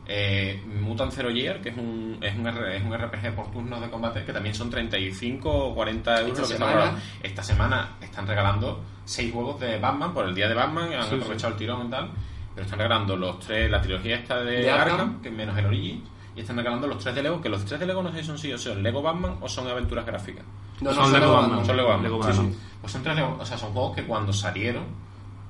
[0.06, 3.80] eh, Mutant Zero Year que es un, es, un R- es un RPG por turnos
[3.80, 7.02] de combate que también son 35 o 40 euros Esta lo que está semana- valorado.
[7.22, 11.10] esta semana están regalando 6 juegos de Batman por el día de Batman han Sí,
[11.10, 11.14] sí.
[11.16, 12.10] aprovechado el tirón y tal
[12.56, 14.90] pero están regalando los tres la trilogía esta de, De Arkham.
[14.94, 16.02] Arkham que menos el Origins
[16.34, 18.24] y están regalando los tres de Lego que los tres de Lego no sé si
[18.24, 20.44] son sí o son Lego Batman o son aventuras gráficas
[20.80, 21.50] No, no, Son son Lego Batman.
[21.50, 21.66] Batman.
[21.66, 22.02] son Lego Batman.
[22.04, 22.52] Lego sí, Batman.
[22.52, 22.58] sí.
[22.80, 24.84] Pues son tres Lego- o sea, son juegos que cuando salieron,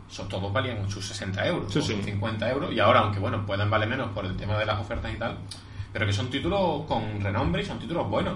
[0.09, 2.01] son, todos valían sus 60 euros, sus sí.
[2.03, 5.13] 50 euros, y ahora, aunque bueno, puedan valer menos por el tema de las ofertas
[5.13, 5.37] y tal,
[5.93, 8.35] pero que son títulos con renombre y son títulos buenos.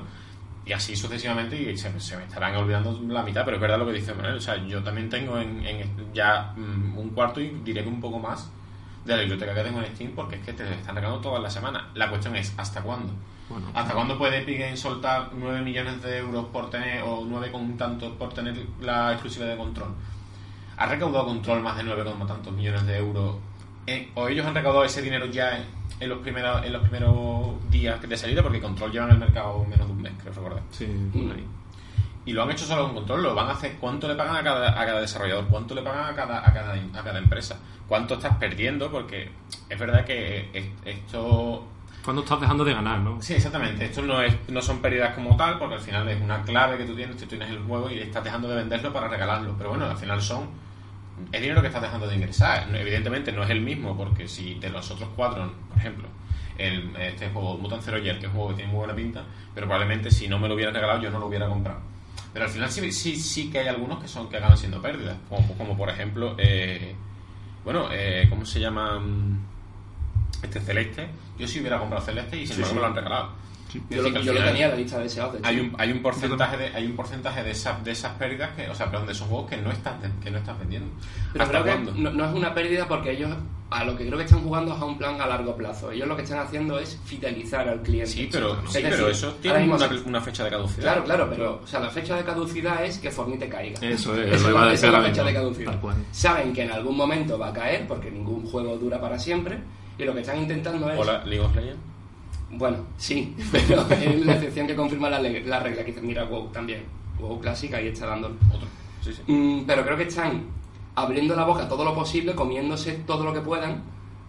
[0.66, 3.86] Y así sucesivamente, y se, se me estarán olvidando la mitad, pero es verdad lo
[3.86, 4.36] que dice Manuel.
[4.36, 8.00] O sea, yo también tengo en, en ya mm, un cuarto y diré que un
[8.00, 8.50] poco más
[9.04, 11.52] de la biblioteca que tengo en Steam porque es que te están regalando todas las
[11.52, 11.84] semanas.
[11.94, 13.12] La cuestión es, ¿hasta cuándo?
[13.48, 17.50] Bueno, ¿Hasta cuándo puede Epic Games soltar 9 millones de euros por tener, o 9
[17.50, 19.88] con tantos por tener la exclusividad de control?
[20.76, 23.36] ¿Ha recaudado control más de 9 con tantos millones de euros?
[23.86, 25.58] Eh, ¿O ellos han recaudado ese dinero ya
[25.98, 28.42] en, los primeros en los primeros días de salida?
[28.42, 30.62] Porque control lleva en el mercado menos de un mes, creo recordar.
[30.70, 31.44] sí, por ahí.
[32.30, 33.72] Y lo han hecho solo con control, lo van a hacer.
[33.80, 35.46] ¿Cuánto le pagan a cada, a cada desarrollador?
[35.48, 37.58] ¿Cuánto le pagan a cada, a, cada, a cada empresa?
[37.88, 38.88] ¿Cuánto estás perdiendo?
[38.92, 39.30] Porque
[39.68, 41.66] es verdad que es- esto
[42.04, 43.20] Cuando estás dejando de ganar, ¿no?
[43.20, 43.84] Sí, exactamente.
[43.84, 46.84] Esto no, es, no son pérdidas como tal, porque al final es una clave que
[46.84, 49.56] tú tienes, tú tienes el juego y estás dejando de venderlo para regalarlo.
[49.58, 50.48] Pero bueno, al final son.
[51.32, 52.68] Es dinero que estás dejando de ingresar.
[52.74, 56.06] Evidentemente no es el mismo, porque si de los otros cuatro, por ejemplo,
[56.58, 59.24] el, este juego Mutant Zero Year, que es un juego que tiene muy buena pinta,
[59.52, 61.80] pero probablemente si no me lo hubiera regalado yo no lo hubiera comprado.
[62.32, 65.16] Pero al final sí, sí, sí que hay algunos que son que acaban siendo pérdidas.
[65.28, 66.94] Como, como por ejemplo, eh,
[67.64, 68.98] bueno, eh, ¿cómo se llama?
[69.00, 69.38] Mm,
[70.42, 71.08] Este Celeste.
[71.38, 72.74] Yo sí hubiera comprado Celeste y sin Sí, embargo sí.
[72.76, 73.30] me lo han regalado.
[73.88, 75.48] Yo, lo, yo tenía en la lista de deseados, de hecho.
[75.48, 78.68] Hay un, hay un porcentaje de hay un porcentaje de esas de esas pérdidas que
[78.68, 80.90] o sea perdón de esos juegos que no estás que no estás vendiendo
[81.32, 83.30] Pero hasta creo que cuándo no, no es una pérdida porque ellos
[83.70, 85.92] a lo que creo que están jugando es a un plan a largo plazo.
[85.92, 88.10] Ellos lo que están haciendo es fidelizar al cliente.
[88.10, 91.28] sí pero Es sí decir, pero eso tiene mismo una, fecha de caducidad Claro, claro,
[91.30, 93.78] pero o sea, la fecha de caducidad es que Fornite caiga.
[93.80, 95.80] Eso es, Esa lo iba a decir la fecha de caducidad.
[96.10, 99.58] Saben que en algún momento va a caer porque ningún juego dura para siempre
[99.96, 101.80] y lo que están intentando es hola League of Legends
[102.50, 106.48] Bueno, sí, pero es la excepción que confirma la, la regla que dice, mira WoW
[106.48, 106.84] también.
[107.18, 108.28] WoW clásica ahí está dando.
[108.28, 108.68] otro
[109.02, 110.44] sí sí Mm, pero creo que están
[110.94, 113.82] abriendo la boca todo lo posible, comiéndose todo lo que puedan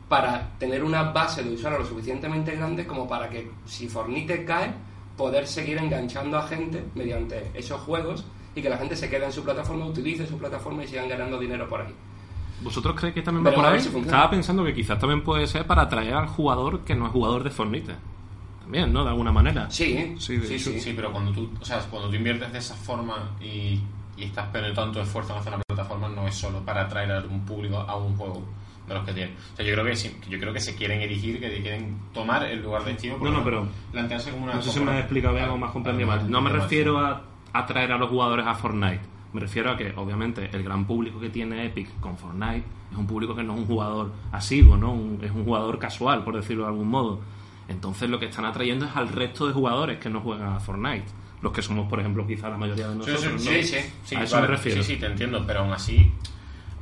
[0.07, 4.73] para tener una base de usuarios lo suficientemente grande como para que si Fornite cae,
[5.15, 9.31] poder seguir enganchando a gente mediante esos juegos y que la gente se quede en
[9.31, 11.93] su plataforma, utilice su plataforma y sigan ganando dinero por ahí.
[12.63, 13.79] ¿Vosotros creéis que también va por ahí?
[13.79, 13.89] si.
[13.97, 17.43] Estaba pensando que quizás también puede ser para atraer al jugador que no es jugador
[17.43, 17.95] de Fornite.
[18.61, 19.03] También, ¿no?
[19.03, 19.69] De alguna manera.
[19.69, 20.79] Sí, Sí, de sí, hecho, sí.
[20.79, 23.81] sí pero cuando tú o sea cuando tú inviertes de esa forma y,
[24.15, 27.19] y estás poniendo tanto esfuerzo en hacer una plataforma no es solo para atraer a
[27.19, 28.43] un público a un juego
[28.87, 31.01] de los que tienen o sea yo creo que sí, yo creo que se quieren
[31.01, 34.61] erigir que quieren tomar el lugar de Steam No, no, pero- plantearse como una No
[34.61, 36.29] sé si me he explicado bien o más comprendido mal.
[36.31, 39.01] No me refiero a atraer a los jugadores a Fortnite.
[39.33, 43.07] Me refiero a que, obviamente, el gran público que tiene Epic con Fortnite es un
[43.07, 44.91] público que no es un jugador asiduo, ¿no?
[44.91, 47.21] Un- es un jugador casual, por decirlo de algún modo.
[47.69, 51.05] Entonces lo que están atrayendo es al resto de jugadores que no juegan a Fortnite.
[51.41, 53.51] Los que somos, por ejemplo, quizá la mayoría de Sí, nosotros, sí, ¿no?
[53.55, 54.83] sí, sí, sí, a eso vale, me refiero.
[54.83, 56.11] Sí, sí, te entiendo, pero aún así,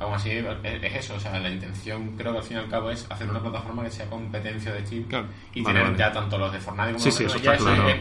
[0.00, 2.68] aún así es, es eso, o sea, la intención creo que al fin y al
[2.68, 5.26] cabo es hacer una plataforma que sea competencia de Steam Claro.
[5.54, 5.98] y Vale, tener vale.
[5.98, 7.88] ya tanto los de Fortnite como Sí, los sí, de eso ya claro.
[7.88, 8.00] es-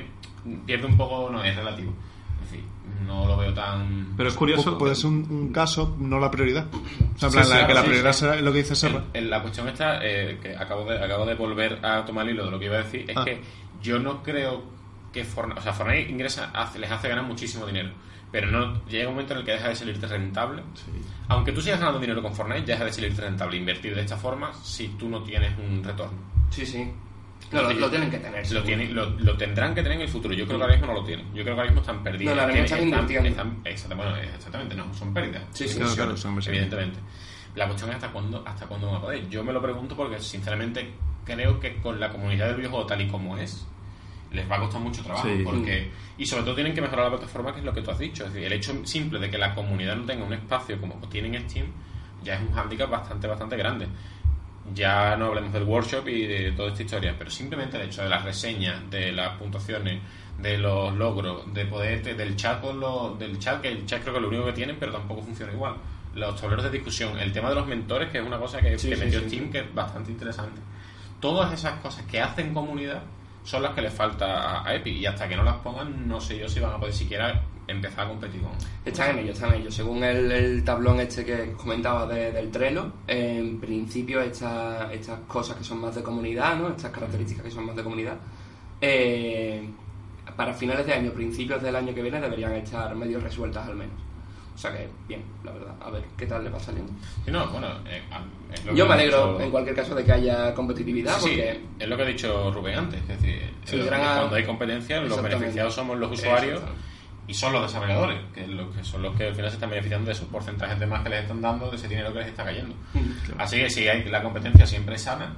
[0.66, 1.94] pierde un poco, no, es relativo.
[2.42, 2.66] En fin,
[3.06, 4.14] no lo veo tan...
[4.18, 4.76] Pero es curioso.
[4.76, 6.68] Pu- Puede ser un, un caso, no la prioridad.
[6.74, 8.20] O sea, en Sí, plan, sí, la- claro, que la sí, prioridad sí.
[8.20, 9.04] será lo que dice Serra.
[9.14, 12.34] El- el- la cuestión está, eh, que acabo de, acabo de volver a tomar el
[12.36, 13.24] hilo de lo que iba a decir, es Ah.
[13.26, 13.42] que
[13.82, 14.64] yo no creo
[15.14, 17.90] que Fortnite, o sea, Fortnite ingresa, hace- les hace ganar muchísimo dinero,
[18.32, 20.62] pero no llega un momento en el que deja de salirte rentable.
[21.30, 24.52] Aunque tú sigas ganando dinero con Fortnite, deja de salirte rentable invertir de esta forma
[24.64, 26.18] si tú no tienes un retorno.
[26.52, 26.92] Sí, sí.
[27.52, 28.52] No, lo, lo tienen que tener.
[28.52, 30.34] Lo, tienen, lo, lo tendrán que tener en el futuro.
[30.34, 31.26] Yo creo que ahora mismo no lo tienen.
[31.28, 32.36] Yo creo que ahora mismo están perdidos.
[32.36, 33.44] No, ahora mismo están invirtiendo.
[33.96, 35.44] bueno, exactamente, no, son pérdidas.
[35.54, 35.78] Sí, sí.
[35.78, 36.62] Claro, claro, son inversiones.
[36.62, 37.00] evidentemente.
[37.56, 39.28] La cuestión es hasta cuándo, hasta cuándo van a poder.
[39.30, 40.92] Yo me lo pregunto porque, sinceramente,
[41.26, 43.66] creo que con la comunidad del videojuego tal y como es,
[44.32, 45.28] les va a costar mucho trabajo.
[45.28, 45.42] Sí.
[45.44, 48.00] Porque, y sobre todo tienen que mejorar la plataforma, que es lo que tú has
[48.00, 48.26] dicho.
[48.26, 51.50] Es decir, el hecho simple de que la comunidad no tenga un espacio como tienen
[51.50, 51.66] Steam,
[52.24, 53.88] ya es un hándicap bastante, bastante grande.
[54.73, 58.10] Ya no hablemos del workshop y de toda esta historia, pero simplemente el hecho de
[58.10, 60.01] las reseñas, de las puntuaciones,
[60.41, 64.13] de los logros, de poder, del chat con los, del chat, que el chat creo
[64.13, 65.75] que es lo único que tienen, pero tampoco funciona igual.
[66.15, 68.89] Los tableros de discusión, el tema de los mentores, que es una cosa que, Sí,
[68.89, 70.62] que sí, metió sí, Steam, que es bastante interesante.
[71.19, 73.03] Todas esas cosas que hacen comunidad
[73.43, 76.38] son las que le falta a, Epic, y hasta que no las pongan, no sé
[76.38, 78.52] yo si van a poder siquiera empezar a competir con.
[78.84, 79.71] Están en ello, están en ello.
[79.71, 85.56] Según el, el tablón este que comentaba de- del Trello, en principio esta- estas cosas
[85.58, 86.69] que son más de comunidad, ¿no?
[86.69, 88.17] estas características que son más de comunidad,
[88.82, 89.69] eh,
[90.36, 93.95] para finales de año, principios del año que viene, deberían estar medio resueltas al menos.
[94.60, 95.74] O sea que, bien, la verdad.
[95.82, 96.91] A ver qué tal le va saliendo.
[97.24, 98.02] Sí, no, bueno, eh,
[98.54, 101.30] es lo Yo que me alegro, dicho- en cualquier caso, de que haya competitividad, Sí,
[101.30, 101.62] sí, porque...
[101.80, 103.00] es lo que ha dicho Rubén antes.
[103.04, 106.62] Es decir, Sí, eh, gran- cuando hay competencia, los beneficiados somos los usuarios
[107.26, 110.08] y son los desarrolladores, que, lo que son los que al final se están beneficiando
[110.08, 112.43] de esos porcentajes de más que les están dando, de ese dinero que les está
[112.43, 112.76] cayendo.
[113.38, 115.34] Así que si hay, la competencia siempre es sana,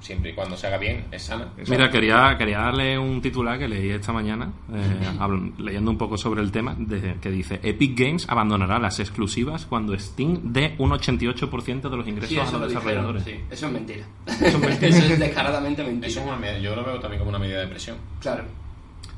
[0.00, 1.48] siempre y cuando se haga bien, es sana.
[1.68, 6.16] Mira, quería, quería darle un titular que leí esta mañana, eh, habl- leyendo un poco
[6.16, 10.90] sobre el tema, de- que dice Epic Games abandonará las exclusivas cuando Steam dé un
[10.90, 13.24] 88% de los ingresos Sí, a los lo dijeron, desarrolladores.
[13.24, 13.34] sí.
[13.50, 14.04] Eso es mentira.
[14.26, 14.88] Eso es mentira.
[14.88, 16.06] Eso es descaradamente mentira.
[16.06, 17.96] Eso es una yo lo veo también como una medida de presión.
[18.20, 18.44] Claro.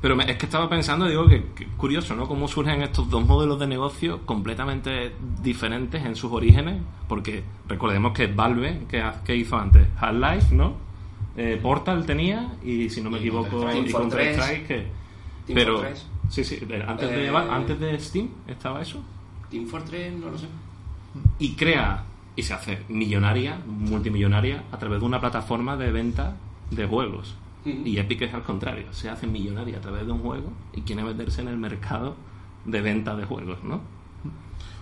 [0.01, 2.27] Pero me- es que estaba pensando, digo, que, que curioso, ¿no?
[2.27, 8.27] Cómo surgen estos dos modelos de negocio completamente diferentes en sus orígenes, porque recordemos que
[8.27, 10.73] Valve, que, que hizo antes Half-Life, ¿no?
[11.35, 14.63] Eh, Portal tenía, y si no me Y equivoco, Counter-Strike.
[14.63, 14.87] y Team que...
[15.53, 16.07] Pero, Fortress.
[16.29, 19.01] sí, sí, antes, de, Eh, antes de Steam estaba eso.
[19.49, 20.47] Team Fortress, no lo sé.
[21.39, 22.03] Y crea,
[22.35, 26.35] y se hace millonaria, multimillonaria, a través de una plataforma de venta
[26.71, 27.35] de juegos.
[27.65, 31.03] Y Epic es al contrario, se hace millonaria a través de un juego y quiere
[31.03, 32.15] meterse en el mercado
[32.65, 33.81] de venta de juegos, ¿no?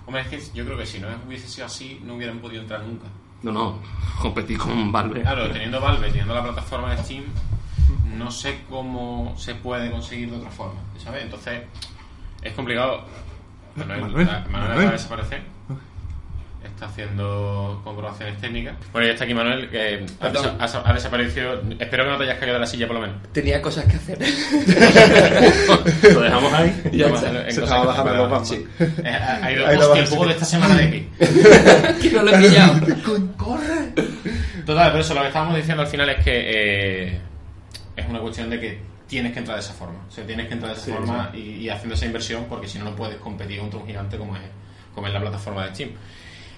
[0.06, 2.84] Hombre, es que yo creo que si no hubiese sido así, no hubieran podido entrar
[2.84, 3.08] nunca.
[3.44, 3.80] No, no,
[4.22, 5.22] competir con Valve.
[5.22, 7.24] Claro, teniendo Valve, teniendo la plataforma de Steam,
[8.16, 11.24] no sé cómo se puede conseguir de otra forma, ¿sabes?
[11.24, 11.64] Entonces,
[12.42, 13.06] es complicado.
[13.76, 14.72] Manuel, Manuel, Manuel Manuel.
[14.72, 15.57] acaba de desaparecer.
[16.68, 18.76] Está haciendo comprobaciones técnicas.
[18.92, 20.58] Bueno, ya está aquí Manuel, que ha, Perdón.
[20.60, 21.62] desa- ha- ha desaparecido.
[21.80, 23.16] Espero que no te hayas caído de la silla, por lo menos.
[23.34, 24.20] Tenía cosas que hacer.
[26.14, 26.82] Lo dejamos ahí.
[26.94, 27.40] Ya Vamos a está.
[27.40, 28.48] hacer en Se estaba bajando los.
[28.48, 28.68] Sí.
[28.80, 31.10] Eh, ha, ha ido, Ahí hostia, el juego de esta semana de aquí.
[32.02, 32.74] que no lo he pillado.
[34.66, 36.32] Total, pero eso lo que estábamos diciendo al final es que
[37.08, 37.20] eh,
[37.96, 40.00] es una cuestión de que tienes que entrar de esa forma.
[40.08, 42.78] O sea, tienes que entrar de esa forma Y, y haciendo esa inversión porque si
[42.78, 44.42] no, no puedes competir contra un gigante como es,
[44.94, 45.90] como es la plataforma de Steam.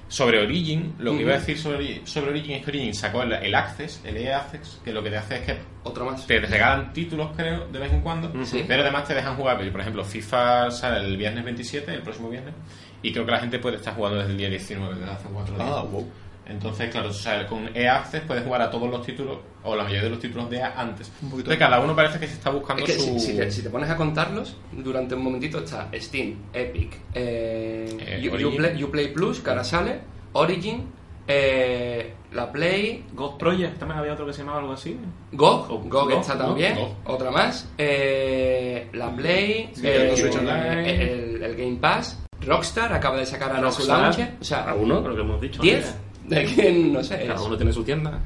[0.10, 3.32] Sobre Origin, lo que iba a decir sobre, sobre Origin es que Origin sacó el,
[3.34, 6.26] el Access, el EA Access, que lo que te hace es que Otro más.
[6.28, 8.66] te regalan títulos, creo, de vez en cuando, Sí.
[8.68, 9.58] pero además te dejan jugar.
[9.72, 12.56] Por ejemplo, FIFA sale el viernes 27, el próximo viernes,
[13.04, 15.56] y creo que la gente puede estar jugando desde el día 19, desde hace cuatro
[15.56, 15.68] días.
[15.72, 16.12] Ah, wow.
[16.50, 19.84] Entonces, claro, o sea, con EA Access puedes jugar a todos los títulos, o la
[19.84, 21.08] mayoría de los títulos de EA antes.
[21.22, 23.14] Un poquito Entonces, cada uno parece que se está buscando Es que su...
[23.14, 27.98] si, si te, si te pones a contarlos, durante un momentito está Steam, Epic, eh,
[28.00, 28.46] Eh.
[28.46, 30.00] Uplay, Uplay Plus, que ahora sale,
[30.34, 30.88] Origin,
[31.28, 34.98] eh, la Play, God Project, también había otro que se llamaba algo así.
[35.32, 36.96] GOG, GOG GOG, está también, GOG.
[37.06, 41.04] otra más, eh, la Play, eh, Online.
[41.04, 45.02] el, el Game Pass, Rockstar acaba de sacar ahora su launcher, o sea, cada uno,
[45.02, 45.62] lo que hemos dicho.
[45.62, 48.20] 10, de que no sé, Cada uno tiene su tienda.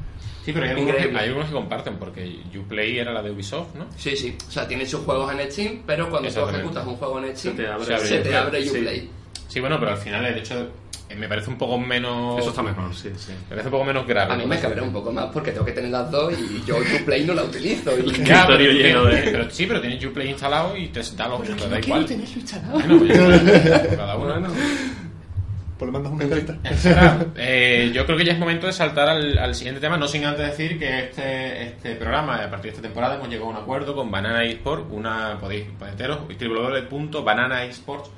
[0.45, 3.75] Sí, pero hay algunos, que, hay algunos que comparten, porque Uplay era la de Ubisoft,
[3.75, 3.85] ¿no?
[3.95, 4.35] Sí, sí.
[4.45, 7.55] O sea, tiene sus juegos en Steam, pero cuando tú ejecutas un juego en Steam,
[7.55, 8.81] Se te abre- se se te abre abre Uplay.
[8.81, 9.09] Uplay.
[9.47, 10.67] Sí, bueno, pero al final el hecho
[11.07, 12.39] eh, me parece un poco menos...
[12.39, 13.31] Eso está mejor, sí, sí.
[13.43, 14.33] Me parece un poco menos grave.
[14.33, 16.75] A mí me cabrea un poco más porque tengo que tener las dos y yo
[17.01, 17.91] Uplay no la utilizo.
[17.97, 21.39] Y Ya, pero, lleno de- pero sí, pero tienes Uplay instalado y te da los
[21.41, 22.05] Pero da no igual.
[22.05, 22.73] tenerlo instalado.
[22.73, 23.17] Bueno, pues,
[23.95, 24.25] cada uno.
[24.33, 24.49] Bueno,
[25.91, 27.25] Pues le mandas una.
[27.37, 30.23] Eh, yo creo que ya es momento de saltar al, al siguiente tema, no sin
[30.25, 33.57] antes decir que este, este programa, a partir de esta temporada, hemos llegado a un
[33.57, 38.09] acuerdo con Banana Esports, una, podéis meteros, www.bananaesports,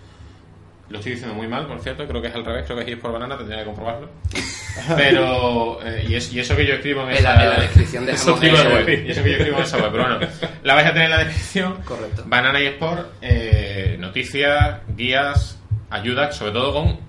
[0.89, 2.89] lo estoy diciendo muy mal, por cierto, creo que es al revés, creo que es
[2.89, 4.09] eSport Banana, tendría que comprobarlo.
[4.95, 7.59] Pero, eh, y, es- y eso que yo escribo en En esa, la, en la
[7.61, 8.69] descripción eso yo eso.
[8.69, 10.27] escribo- y eso que yo escribo en esa web, pero bueno,
[10.63, 11.73] la vais a tener en la descripción.
[11.85, 12.23] Correcto.
[12.27, 16.99] Banana y Sport, eh, noticias, guías, ayudas, sobre todo con,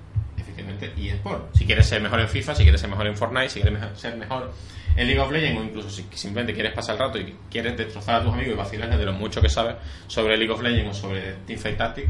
[0.83, 1.55] eSport.
[1.55, 4.17] Si quieres ser mejor en FIFA, si quieres ser mejor en Fortnite, si quieres ser
[4.17, 4.53] mejor
[4.97, 8.17] en League of Legends o incluso si simplemente quieres pasar el rato y quieres destrozar
[8.17, 11.01] a tus amigos y vacilarles de lo mucho que sabes sobre League of Legends o
[11.03, 12.09] sobre Teamfight Tactics,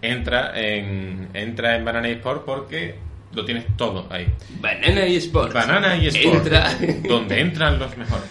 [0.00, 2.96] entra en, entra en Banana eSport porque
[3.34, 4.32] lo tienes todo ahí.
[4.60, 5.52] Banana y Sports.
[5.54, 6.70] Banana y Sport, Entra.
[7.08, 8.26] donde entran los mejores.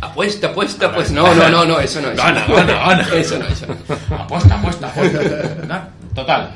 [0.00, 2.16] Apuesta, apuesta, pues no, no, no, no, eso no es.
[2.16, 3.08] Gana, gana, gana.
[3.14, 4.16] Eso no, eso no.
[4.16, 5.90] Apuesta, apuesta, apuesta.
[6.14, 6.50] Total.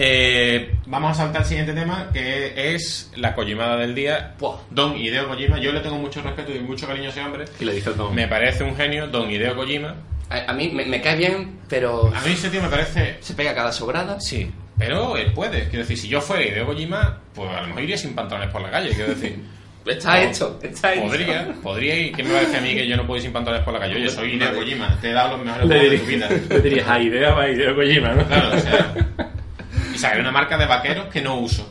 [0.00, 4.34] Eh, vamos a saltar al siguiente tema, que es la Kojimada del día.
[4.70, 5.58] Don Hideo Kojima.
[5.58, 7.46] Yo le tengo mucho respeto y mucho cariño a ese hombre.
[7.58, 8.14] Y le dice Tom.
[8.14, 9.96] Me parece un genio, Don Hideo Kojima.
[10.30, 13.16] A, a mí me, me cae bien, pero A mí ese tío me parece...
[13.20, 14.20] se pega cada sobrada.
[14.20, 15.62] Sí, pero él puede.
[15.68, 18.62] Quiero decir, si yo fuera Hideo Kojima, pues a lo mejor iría sin pantalones por
[18.62, 18.90] la calle.
[18.90, 19.36] Quiero decir...
[19.86, 21.02] Está No, hecho, está hecho.
[21.06, 22.14] Podría, podría ir.
[22.14, 23.72] ¿Qué me va a decir a mí que yo no puedo ir sin pantalones por
[23.72, 23.96] la calle?
[23.96, 24.54] Oye, soy Hideo.
[24.54, 26.28] Kojima, te he dado los mejores juegos de tu vida.
[26.50, 28.26] le dirías a idea va idea Kojima, ¿no?
[28.26, 28.94] Claro, o sea.
[29.98, 31.68] Y sacaré una marca de vaqueros que no uso.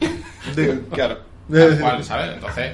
[0.56, 1.20] Digo, claro.
[1.50, 2.32] Tal cual, ¿sabes?
[2.34, 2.72] Entonces.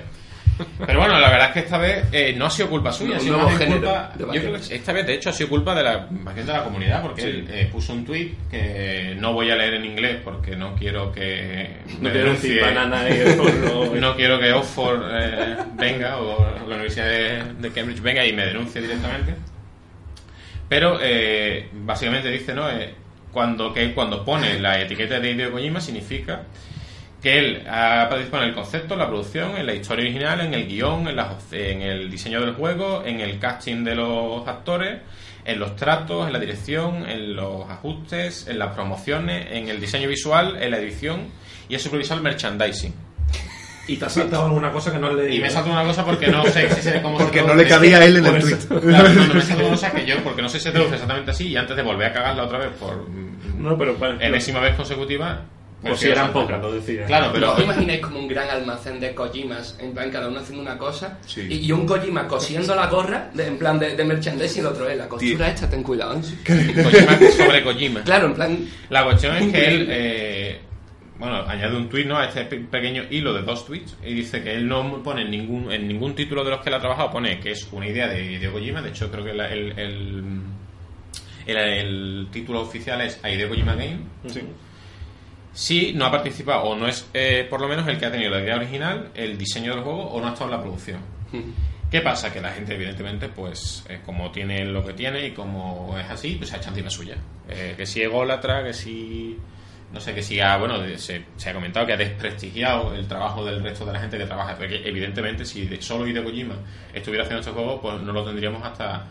[0.84, 3.20] Pero bueno, la verdad es que esta vez eh, no ha sido culpa suya, ha
[3.20, 4.10] sido más culpa.
[4.16, 4.68] de Yo creo vaqueros.
[4.68, 7.00] que esta vez, de hecho, ha sido culpa de la, más bien de la comunidad,
[7.02, 7.28] porque Sí.
[7.28, 11.12] él eh, puso un tweet que no voy a leer en inglés porque no quiero
[11.12, 11.76] que.
[12.00, 16.44] No me quiero decir denuncie- banana y no, no quiero que Oxford eh, venga o
[16.68, 19.36] la Universidad de, de Cambridge venga y me denuncie directamente.
[20.68, 22.68] Pero eh, básicamente dice, ¿no?
[23.32, 26.42] Cuando, que cuando pone la etiqueta de Hideo Kojima significa
[27.22, 30.54] que él ha participado en el concepto, en la producción, en la historia original, en
[30.54, 35.00] el guion, en, las- en el diseño del juego, en el casting de los actores,
[35.44, 40.08] en los tratos, en la dirección, en los ajustes, en las promociones, en el diseño
[40.08, 41.26] visual, en la edición
[41.68, 42.94] y ha supervisado el merchandising.
[43.88, 46.28] Y te has saltado alguna cosa que no le Y me salto una cosa porque
[46.28, 48.56] no sé si sé cómo se Porque no le cabía a él en el tweet.
[48.80, 50.92] Claro, no, no me salto una cosa que yo, porque no sé si se traduce
[50.94, 54.24] exactamente así y antes de volver a cagarla otra vez por mm, No, pero para-
[54.24, 55.42] enésima vez consecutiva.
[55.80, 57.06] Por si eran pocas, lo decía.
[57.06, 57.46] Claro, pero.
[57.46, 60.76] ¿No os imagináis como un gran almacén de Kojimas, en plan cada uno haciendo una
[60.76, 61.46] cosa, Sí.
[61.48, 64.72] y, y un Kojima cosiendo la gorra, de- en plan de, de merchandising, y el
[64.72, 65.54] otro es la costura Tío.
[65.54, 66.14] esta, ten cuidado.
[66.16, 66.82] ¿eh?
[66.82, 68.02] Kojima sobre Kojima.
[68.02, 68.58] Claro, en plan...
[68.90, 70.60] La cuestión es que él, eh,
[71.18, 72.16] bueno, añade un tweet, ¿no?
[72.18, 75.30] A este pe- pequeño hilo de dos tweets y dice que él no pone en
[75.30, 78.06] ningún, en ningún título de los que él ha trabajado, pone que es una idea
[78.08, 78.80] de Hideo Kojima.
[78.82, 80.22] De hecho, creo que la- el, el,
[81.46, 83.98] el- el título oficial es A Hideo Kojima Game.
[84.26, 84.40] Sí.
[85.52, 88.30] Si no ha participado o no es eh, por lo menos el que ha tenido
[88.30, 91.00] la idea original, el diseño del juego o no ha estado en la producción.
[91.90, 92.32] ¿Qué pasa?
[92.32, 96.36] Que la gente, evidentemente, pues eh, como tiene lo que tiene y como es así,
[96.36, 97.16] pues se ha hecho encima suya.
[97.48, 99.36] Eh, que si ególatra, que si.
[99.92, 100.56] No sé, que si ha.
[100.58, 104.18] Bueno, se, se ha comentado que ha desprestigiado el trabajo del resto de la gente
[104.18, 104.54] que trabaja.
[104.56, 106.54] Porque, evidentemente, si de- solo Hideo Kojima
[106.92, 109.06] estuviera haciendo este juego, pues no lo tendríamos hasta.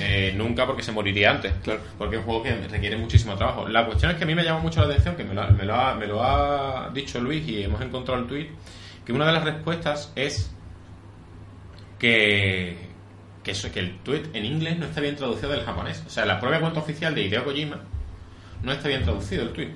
[0.00, 1.52] eh, nunca porque se moriría antes.
[1.62, 1.80] Claro.
[1.98, 3.68] Porque es un juego que requiere muchísimo trabajo.
[3.68, 5.50] La cuestión es que a mí me llama mucho la atención, que me lo, ha-
[5.50, 8.48] me lo ha, me lo ha dicho Luis y hemos encontrado el tweet,
[9.04, 10.50] que una de las respuestas es
[11.98, 12.76] que,
[13.42, 16.02] que, eso, que el tweet en inglés no está bien traducido del japonés.
[16.06, 17.80] O sea, la propia cuenta oficial de Hideo Kojima
[18.62, 19.70] no está bien traducido el tweet.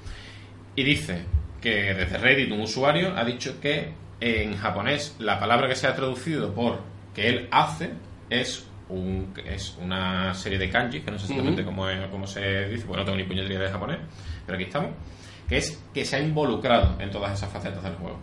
[0.77, 1.23] Y dice
[1.61, 5.95] que desde Reddit un usuario ha dicho que en japonés la palabra que se ha
[5.95, 6.81] traducido por
[7.15, 7.91] que él hace
[8.31, 12.69] es un, es una serie de kanji, que no sé exactamente cómo, es- cómo se
[12.69, 13.99] dice, bueno, no tengo ni puñetera de japonés,
[14.45, 14.91] pero aquí estamos,
[15.49, 18.19] que es que se ha involucrado en todas esas facetas del juego.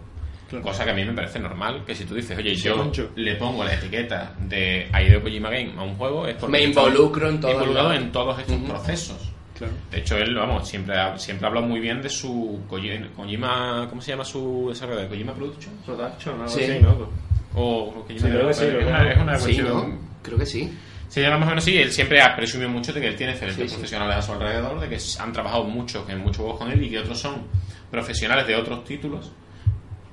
[0.61, 3.35] Cosa que a mí me parece normal, que si tú dices, oye, Sí, yo le
[3.35, 7.39] pongo la etiqueta de Hideo Kojima Game a un juego, es porque Me involucro en
[7.41, 9.32] todo involucrado en todos estos procesos.
[9.57, 9.73] Claro.
[9.91, 13.85] De hecho, él, vamos, siempre ha, siempre ha hablado muy bien de su Koji- Kojima,
[13.89, 15.07] ¿cómo se llama su desarrollo?
[15.07, 15.73] ¿Kojima Production?
[15.85, 16.63] Production, algo Sí.
[16.63, 17.07] así, ¿no?
[17.55, 19.67] O o Kojima Sí, creo que sí, es, una, es una Sí, cuestión...
[19.91, 19.99] ¿no?
[20.23, 20.73] Creo que sí.
[21.07, 21.77] Se llama más o menos así.
[21.77, 23.75] Él siempre ha presumido mucho de que él tiene excelentes Sí, sí.
[23.75, 26.89] profesionales a su alrededor, de que han trabajado mucho, en muchos juegos con él y
[26.89, 27.43] que otros son
[27.91, 29.31] profesionales de otros títulos,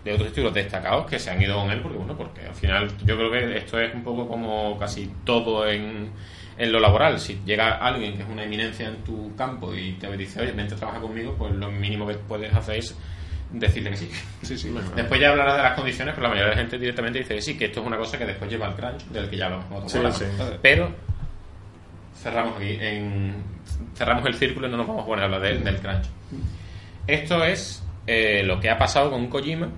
[0.04, 2.88] de otros títulos destacados que se han ido con él, porque bueno, porque al final
[3.06, 6.10] yo creo que esto es un poco como casi todo en,
[6.60, 7.18] en lo laboral.
[7.18, 10.74] Si llega alguien que es una eminencia en tu campo y te dice, oye, vente
[10.74, 12.94] a trabajar conmigo, pues lo mínimo que puedes hacer es
[13.52, 14.10] decirle que sí.
[14.42, 14.74] Sí, sí.
[14.94, 17.42] Después ya hablarás de las condiciones, pero la mayoría de la gente directamente dice que
[17.42, 19.90] sí, que esto es una cosa que después lleva al crunch, del que ya hablamos
[19.90, 20.24] Sí, sí.
[20.62, 20.90] Pero
[22.14, 23.34] cerramos aquí, en,
[23.94, 26.04] cerramos el círculo y no nos vamos a poner a hablar de- del crunch.
[27.06, 29.68] Esto es eh, lo que ha pasado con Kojima.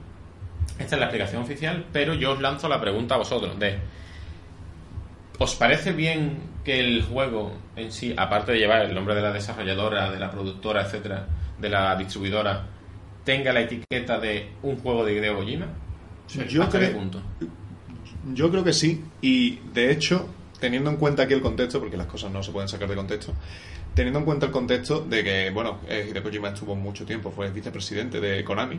[0.78, 3.78] Esta es la explicación oficial, pero yo os lanzo la pregunta a vosotros de
[5.39, 9.32] ¿Os parece bien que el juego en sí, aparte de llevar el nombre de la
[9.32, 11.26] desarrolladora, de la productora, etcétera,
[11.58, 12.66] de la distribuidora,
[13.24, 15.66] tenga la etiqueta de un juego de Hideo Kojima?
[16.48, 17.22] Yo ¿Hasta qué creo- punto?
[18.34, 20.28] Yo creo que sí, y de hecho,
[20.60, 23.32] teniendo en cuenta aquí el contexto, porque las cosas no se pueden sacar de contexto,
[23.94, 27.50] teniendo en cuenta el contexto de que, bueno, eh, Hideo Kojima estuvo mucho tiempo, fue
[27.50, 28.78] vicepresidente de Konami,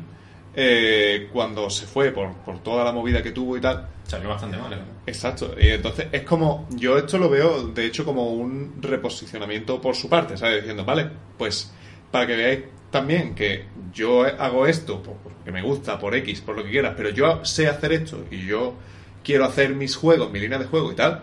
[0.55, 4.57] eh, cuando se fue por, por toda la movida que tuvo y tal, Salió bastante
[4.57, 4.77] mal, ¿eh?
[5.07, 9.95] Exacto, y entonces es como, yo esto lo veo de hecho como un reposicionamiento por
[9.95, 10.57] su parte, ¿sabes?
[10.57, 11.71] Diciendo, vale, pues
[12.11, 12.59] para que veáis
[12.91, 16.93] también que yo hago esto por- porque me gusta, por X, por lo que quieras,
[16.95, 18.75] pero yo sé hacer esto y yo
[19.23, 21.21] quiero hacer mis juegos, mi línea de juego y tal,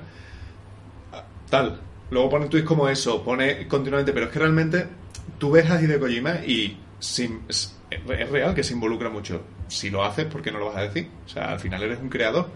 [1.48, 1.80] tal.
[2.10, 4.86] Luego pone tweets como eso, pone continuamente, pero es que realmente
[5.38, 7.42] tú ves a Hideo Kojima y sin-
[7.90, 9.42] es, real que se involucra mucho.
[9.68, 11.08] Si lo haces, ¿por qué no lo vas a decir?
[11.26, 12.48] O sea, al final eres un creador.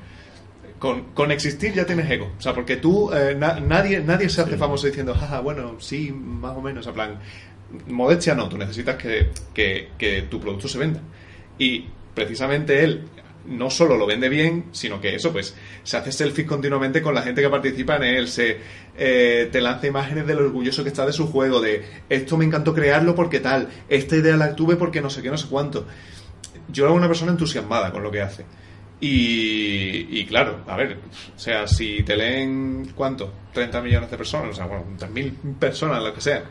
[0.78, 2.32] Con, con existir ya tienes ego.
[2.36, 6.12] O sea, porque tú, eh, na- nadie, nadie se hace famoso diciendo, jaja, bueno, sí,
[6.12, 6.86] más o menos.
[6.86, 7.18] En plan,
[7.86, 11.00] modestia no, tú necesitas que, que, que tu producto se venda.
[11.58, 13.04] Y precisamente él
[13.46, 17.22] no solo lo vende bien, sino que eso, pues, se hace selfies continuamente con la
[17.22, 18.58] gente que participa en él, se
[18.96, 22.44] eh, te lanza imágenes de lo orgulloso que está de su juego, de esto me
[22.44, 25.86] encantó crearlo porque tal, esta idea la tuve porque no sé qué, no sé cuánto.
[26.68, 28.44] Yo era una persona entusiasmada con lo que hace.
[29.00, 30.98] Y, y claro, a ver,
[31.36, 33.32] o sea, si te leen, ¿cuánto?
[33.52, 36.44] 30 millones de personas, o sea, bueno, 3.000 personas, lo que sea.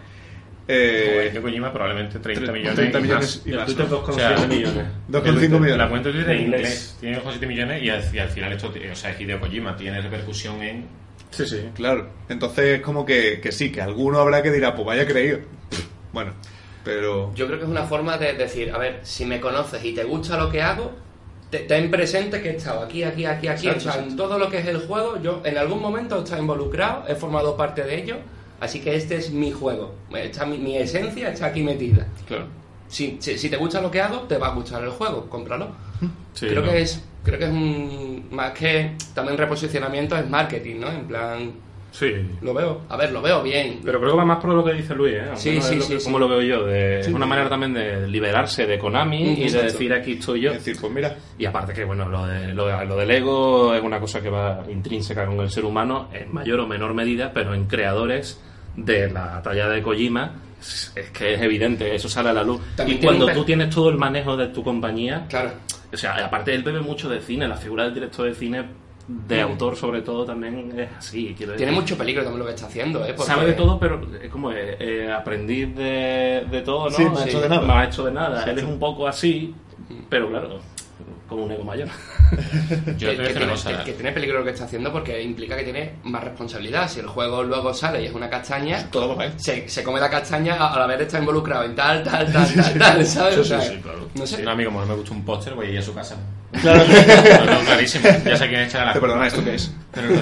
[0.68, 3.66] Eh, Hideo Kojima probablemente 30 tre- millones 30 y millones y más.
[3.66, 4.02] Twitter ¿no?
[4.04, 4.86] 2,7 O sea, millones.
[5.10, 5.90] 2,5 La millones.
[5.90, 8.96] cuenta de Twitter en inglés tiene 2,7 millones y al, y al final esto, o
[8.96, 10.86] sea, es Hideo Kojima, tiene repercusión en...
[11.32, 11.70] Sí, sí.
[11.76, 15.40] Claro, entonces es como que, que sí, que alguno habrá que dirá, pues vaya creído.
[16.14, 16.32] Bueno,
[16.86, 17.34] Pero...
[17.36, 20.04] Yo creo que es una forma de decir, a ver, si me conoces y te
[20.04, 20.92] gusta lo que hago,
[21.50, 24.38] te- ten presente que he estado aquí, aquí, aquí, aquí, Exacto, o sea, en todo
[24.40, 27.84] lo que es el juego, yo en algún momento he estado involucrado, he formado parte
[27.84, 28.18] de ello,
[28.64, 32.08] así que este es mi juego, está mi, mi esencia está aquí metida.
[32.28, 32.46] Claro.
[32.88, 35.70] Si, si, si te gusta lo que hago, te va a gustar el juego, cómpralo.
[36.34, 36.72] Sí, creo ¿no?
[36.72, 40.92] que es creo que es un más que también reposicionamiento es marketing, ¿no?
[40.92, 41.52] En plan,
[41.92, 42.12] Sí.
[42.42, 43.80] lo veo, a ver, lo veo bien.
[43.86, 45.26] Pero creo que va más por lo que dice Luis, ¿eh?
[45.36, 46.04] Sí, sí, lo sí, que- sí.
[46.06, 47.10] Como lo veo yo, de, Sí.
[47.12, 50.52] es una manera también de liberarse de Konami Mm, y de decir aquí estoy yo.
[50.52, 53.74] Es decir, pues mira, Y aparte que, bueno, lo, de, lo, de- lo del ego
[53.76, 57.32] es una cosa que va intrínseca con el ser humano en mayor o menor medida,
[57.34, 58.42] pero en creadores
[58.76, 60.32] de la talla de Kojima
[60.96, 62.62] es que es evidente, eso sale a la luz.
[62.76, 65.52] También y cuando tú tienes todo el manejo de tu compañía, Claro.
[65.92, 68.64] o sea, aparte él bebe mucho de cine, la figura del director de cine,
[69.06, 71.36] de autor sobre todo, también es así.
[71.38, 71.58] Quiero Mm.
[71.58, 71.82] Tiene decir.
[71.82, 73.14] mucho peligro también lo que está haciendo, ¿eh?
[73.14, 76.96] Porque- Sabe de todo, pero es como eh, eh, aprendiz de, de todo, ¿no?
[76.96, 77.62] Sí, maestro de nada.
[77.68, 78.44] Maestro de nada.
[78.46, 79.54] Él es un poco así,
[80.08, 80.60] pero claro,
[81.34, 81.88] como un ego mayor.
[82.98, 83.78] Yo que, que tiene, cosa.
[83.80, 86.88] que- que tiene peligro lo que está haciendo porque implica que tiene más responsabilidad.
[86.90, 90.56] Si el juego luego sale y es una castaña, todo se, se come la castaña
[90.56, 93.38] a- al haber estado involucrado en tal, tal, tal, tal, tal, ¿sabes?
[93.38, 93.60] O sea,
[94.16, 94.42] No sé.
[94.42, 96.16] Un amigo mío me gusta un póster, voy a ir a su casa.
[96.62, 96.84] Claro.
[96.88, 98.08] Lo tengo clarísimo.
[98.26, 99.74] Ya sé quién echará la Te perdona, ¿esto qué es?
[99.92, 100.22] Pero lo,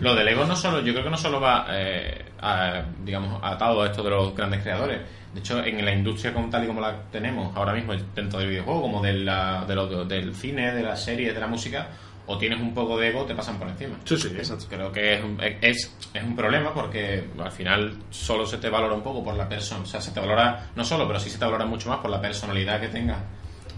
[0.00, 3.82] lo del ego no solo, yo creo que no solo va, eh, a, digamos, atado
[3.82, 5.00] a esto de los grandes creadores.
[5.34, 8.48] De hecho, en la industria como tal y como la tenemos ahora mismo, tanto del
[8.48, 11.86] videojuego como de la- de lo- del cine, de las series, de la música,
[12.26, 13.96] o tienes un poco de ego, te pasan por encima.
[14.04, 14.66] Sí, sí, exacto.
[14.68, 15.20] Creo que es,
[15.60, 19.48] es, es un problema porque al final solo se te valora un poco por la
[19.48, 19.82] persona.
[19.82, 22.10] O sea, se te valora, no solo, pero sí se te valora mucho más por
[22.10, 23.18] la personalidad que tengas.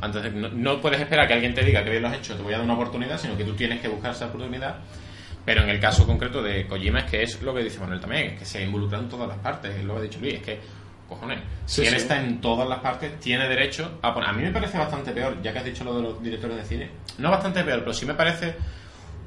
[0.02, 2.42] Entonces, no, no puedes esperar que alguien te diga que bien lo has hecho, te
[2.42, 4.76] voy a dar una oportunidad, sino que tú tienes que buscar esa oportunidad.
[5.44, 8.32] Pero en el caso concreto de Kojima es que es lo que dice Manuel también,
[8.32, 10.34] es que se ha involucrado en todas las partes, es lo que ha dicho Luis,
[10.34, 10.60] es que,
[11.14, 11.96] cojones, si él sí.
[11.96, 14.28] está en todas las partes, tiene derecho a poner...
[14.28, 16.64] A mí me parece bastante peor, ya que has dicho lo de los directores de
[16.64, 18.54] cine, no bastante peor, pero sí me parece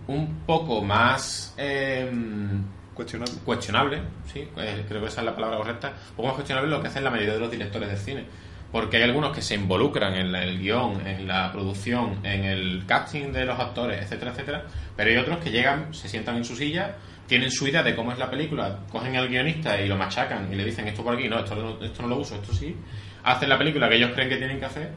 [0.07, 1.53] un poco más...
[1.57, 2.63] em,
[2.93, 3.33] Cuestionable.
[3.43, 3.99] cuestionable,
[4.31, 6.87] sí, eh, creo que esa es la palabra correcta, un poco más cuestionable lo que
[6.87, 8.23] hacen la mayoría de los directores de cine.
[8.71, 12.83] Porque hay algunos que se involucran en la- el guion, en la producción, en el
[12.87, 14.63] casting de los actores, etcétera, etcétera.
[14.95, 16.95] Pero hay otros que llegan, se sientan en su silla,
[17.27, 20.55] tienen su idea de cómo es la película, cogen al guionista y lo machacan y
[20.55, 22.75] le dicen esto por aquí, no, esto no, esto no lo uso, esto sí.
[23.23, 24.91] Hacen la película que ellos creen que tienen que hacer.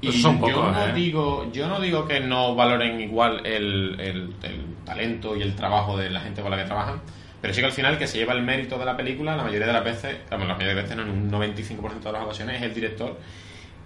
[0.00, 0.92] Y Esos son yo, pocos, no ¿eh?
[0.92, 5.96] digo, yo no digo que no valoren igual el, el- el talento y el trabajo
[5.96, 7.00] de la gente con la que trabajan,
[7.40, 9.66] pero sí que al final que se lleva el mérito de la película, la mayoría
[9.68, 12.62] de las veces, bueno, la mayoría de veces, en un 95% de las ocasiones, es
[12.62, 13.18] el director.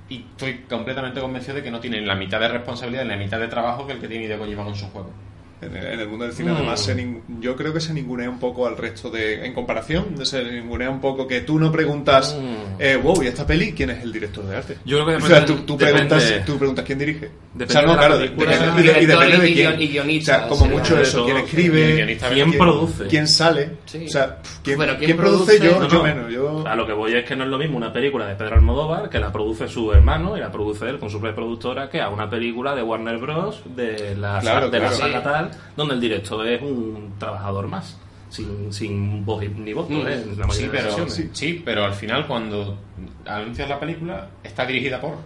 [0.08, 3.38] Y estoy completamente convencido de que no tienen la mitad de responsabilidad y la mitad
[3.38, 5.12] de trabajo que el que tiene Hideo Kojima con su juego.
[5.60, 6.56] En el, en el mundo del cine, Mm.
[6.56, 9.44] además, se nin- yo creo que se ningunea un poco al resto de.
[9.44, 12.80] En comparación, se ningunea un poco que tú no preguntas, Mm.
[12.80, 14.76] eh, wow, ¿y esta peli quién es el director de arte?
[14.84, 17.30] Yo creo que o sea, depende- tú, tú depende- preguntas, tú preguntas quién dirige.
[17.54, 19.80] Depende o sea, no, de la claro, y, de- y Director depende de y quién.
[19.82, 23.06] y guionista, o sea, como mucho eso, quién Y escribe, ¿Quién produce?
[23.08, 23.70] quién sale.
[23.86, 24.04] Sí.
[24.06, 26.32] O sea, quién, Bueno, ¿quién quién produce, yo, No, yo menos.
[26.32, 26.64] Yo...
[26.66, 29.08] A lo que voy es que no es lo mismo una película de Pedro Almodóvar,
[29.10, 32.28] que la produce su hermano y la produce él con su productora, que a una
[32.30, 33.62] película de Warner Bros.
[33.74, 34.96] de la, Claro, de la claro.
[35.02, 35.47] saga Sí.
[35.76, 40.06] Donde el director es un trabajador más, sin, sin voz ni voto, Mm.
[40.08, 40.12] ¿eh?
[40.14, 41.30] en la mayoría Sí, pero, sí.
[41.32, 41.62] sí.
[41.64, 42.78] pero al final cuando
[43.26, 45.16] anuncias la película está dirigida por...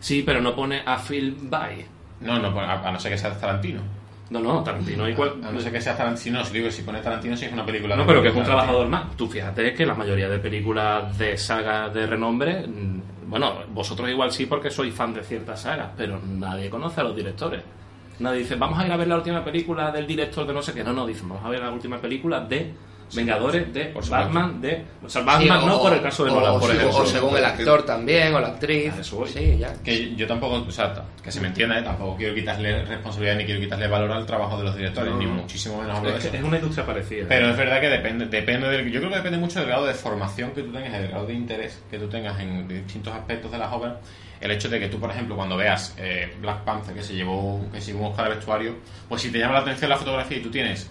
[0.00, 1.84] Sí, pero no pone a Phil by.
[2.20, 3.80] No, no, a, a no ser que sea Tarantino.
[4.30, 5.34] No, no, Tarantino igual.
[5.44, 7.64] A no ser que sea Tarantino, no, si digo si pone Tarantino sí es una
[7.66, 8.62] película No, de- pero que es un Tarantino.
[8.64, 9.16] trabajador más.
[9.16, 14.32] Tú fíjate que la mayoría de películas de sagas de renombre, mm, bueno, vosotros igual
[14.32, 17.62] sí porque sois fan de ciertas sagas, pero nadie conoce a los directores.
[18.18, 20.72] Nadie dice, vamos a ir a ver la última película del director de no sé
[20.72, 20.84] qué.
[20.84, 22.72] No, no, dicen, vamos a ver la última película de
[23.14, 23.92] Vengadores, de.
[24.08, 24.84] Batman, de...
[25.04, 26.98] O sea, Sí, Batman o- no por el caso de Nolan, o, por sí, ejemplo.
[26.98, 28.92] o según el actor también, o la actriz.
[28.94, 29.28] A eso voy.
[29.28, 29.72] Sí, ya.
[29.82, 31.82] Que yo tampoco, o sea, que se me entienda, ¿eh?
[31.82, 35.26] tampoco quiero quitarle responsabilidad ni quiero quitarle valor al trabajo de los directores, No, ni
[35.26, 36.36] muchísimo menos hablo de Es, eso.
[36.36, 37.26] es una industria parecida.
[37.28, 39.94] Pero es verdad que depende, depende del, yo creo que depende mucho del grado de
[39.94, 43.58] formación que tú tengas, del grado de interés que tú tengas en distintos aspectos de
[43.58, 43.94] las obras.
[44.40, 47.64] El hecho de que tú, por ejemplo, cuando veas eh, Black Panther, que se llevó,
[47.72, 48.74] que se llevó un Oscar al vestuario,
[49.08, 50.90] pues si te llama la atención la fotografía y tú tienes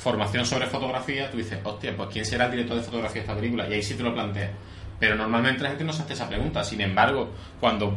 [0.00, 3.36] formación sobre fotografía, tú dices, hostia, pues ¿quién será el director de fotografía de esta
[3.36, 3.68] película?
[3.68, 4.50] Y ahí sí te lo planteas.
[4.98, 6.62] Pero normalmente la gente no se hace esa pregunta.
[6.64, 7.96] Sin embargo, cuando,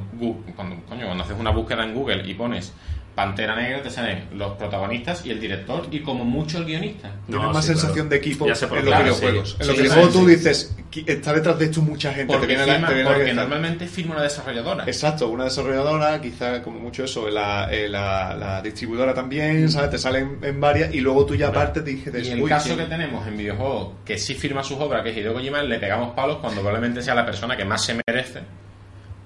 [0.56, 2.74] cuando, coño, cuando haces una búsqueda en Google y pones
[3.16, 7.12] Pantera Negra te salen los protagonistas y el director y como mucho el guionista.
[7.28, 8.10] Tienes No, más sí, sensación claro.
[8.10, 9.50] de equipo Ya sé por en los videojuegos.
[9.52, 9.56] sí.
[9.60, 10.36] En los Sí, videojuegos sí, tú sí.
[10.36, 12.34] dices, "Qui- está detrás de esto mucha gente.
[12.34, 14.84] te Porque, firma- te normalmente firma una desarrolladora.
[14.86, 19.92] Exacto, una desarrolladora, quizá como mucho eso, la, eh, la, la distribuidora también, ¿sabes?
[19.92, 22.68] Te salen en varias y luego tú ya aparte te dices, Y el "Uy, caso
[22.70, 22.80] ¿quién?".
[22.80, 26.14] que tenemos en videojuegos que sí firma sus obras, que es Hideo Kojima, le pegamos
[26.16, 28.40] palos cuando probablemente sea la persona que más se merece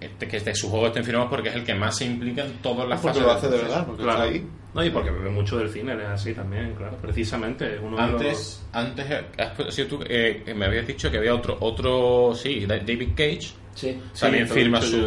[0.07, 2.53] este, que de sus juegos estén firmados porque es el que más se implica en
[2.61, 4.23] todas las Porque fases lo del hace de verdad, porque Claro.
[4.23, 4.47] está ahí.
[4.73, 6.97] No, y porque bebe mucho del cine, es así también, claro.
[7.01, 9.05] Precisamente, uno de los- Antes, antes
[9.39, 13.09] has sido tú, eh, que me habías dicho que había otro, otro sí, Da- David
[13.15, 13.99] Cage, Sí.
[14.19, 14.97] también Sí, firma lo su...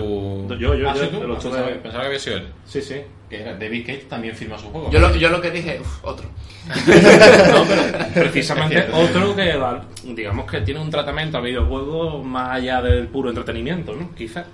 [0.51, 0.57] yo.
[0.57, 2.47] Yo, yo, Ah, yo, Ah, pensaba, de- pensaba que había sido él.
[2.65, 2.97] Sí, sí.
[3.29, 4.91] Que era David Cage también firma su juego.
[4.91, 6.29] Yo lo, yo lo que dije, uff, otro.
[6.77, 7.83] No, pero
[8.15, 9.01] precisamente Es cierto.
[9.01, 13.95] otro que, va- digamos que tiene un tratamiento al videojuego más allá del puro entretenimiento,
[13.95, 14.13] ¿no?
[14.15, 14.47] Quizás.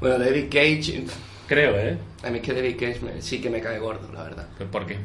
[0.00, 1.04] Bueno, David Cage,
[1.46, 1.96] Creo, ¿eh?
[2.24, 4.48] a mí es que David Cage me- sí que me cae gordo, la verdad.
[4.58, 4.96] ¿Pero ¿Por qué?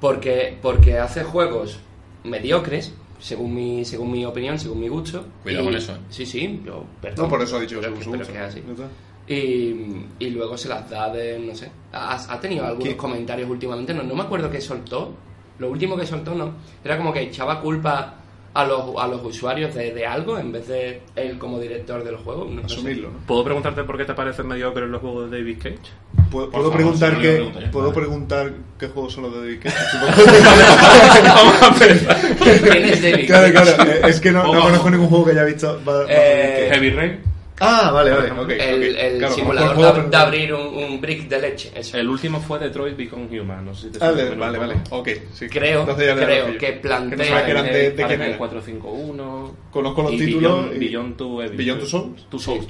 [0.00, 1.78] Porque, porque hace juegos
[2.24, 5.24] mediocres, según mi, según mi opinión, según mi gusto.
[5.42, 5.98] Cuidado y- con eso, ¿eh?
[6.10, 7.24] Sí, sí, yo, perdón.
[7.24, 8.62] No, por eso ha dicho pero, que- su es así.
[9.26, 12.96] Y, y luego se las da de, no sé, ha, ha tenido algunos ¿Qué?
[12.96, 15.14] comentarios últimamente, no, no me acuerdo qué soltó,
[15.58, 16.52] lo último que soltó no,
[16.84, 18.16] era como que echaba culpa
[18.54, 22.16] a los, a los usuarios de, de algo en vez de él como director del
[22.16, 22.48] juego.
[22.48, 22.62] No.
[23.26, 25.78] ¿Puedo preguntarte por qué te parecen mediocres los juegos de David Cage?
[26.30, 27.70] ¿Puedo, Por puedo favor, preguntar yo.
[27.72, 28.00] ¿puedo Vale.
[28.00, 29.76] preguntar qué juegos son los de David Cage?
[32.62, 33.74] ¿Quién es David claro, Cage?
[33.74, 35.80] claro, eh, es que no, no conozco ningún juego que haya visto.
[35.86, 37.20] va- va- Eh, que- Heavy Rain,
[37.60, 38.28] Ah, vale, vale.
[38.58, 41.70] El, el Claro, simulador el de, de abrir un, un brick de leche.
[41.74, 41.96] eso.
[41.96, 44.58] el último fue Detroit Become Human, no sé si te Ah, suena vale, el vale,
[44.58, 44.72] juego.
[44.90, 44.90] vale.
[44.90, 45.48] Ok, sí.
[45.48, 46.14] Creo, que plantea-
[47.40, 48.38] no que eran de, de Fahrenheit era.
[48.38, 49.56] 451.
[49.70, 50.78] Conozco los y títulos Beyond, y-
[51.42, 51.56] Evil.
[51.56, 52.66] Beyond Two Souls.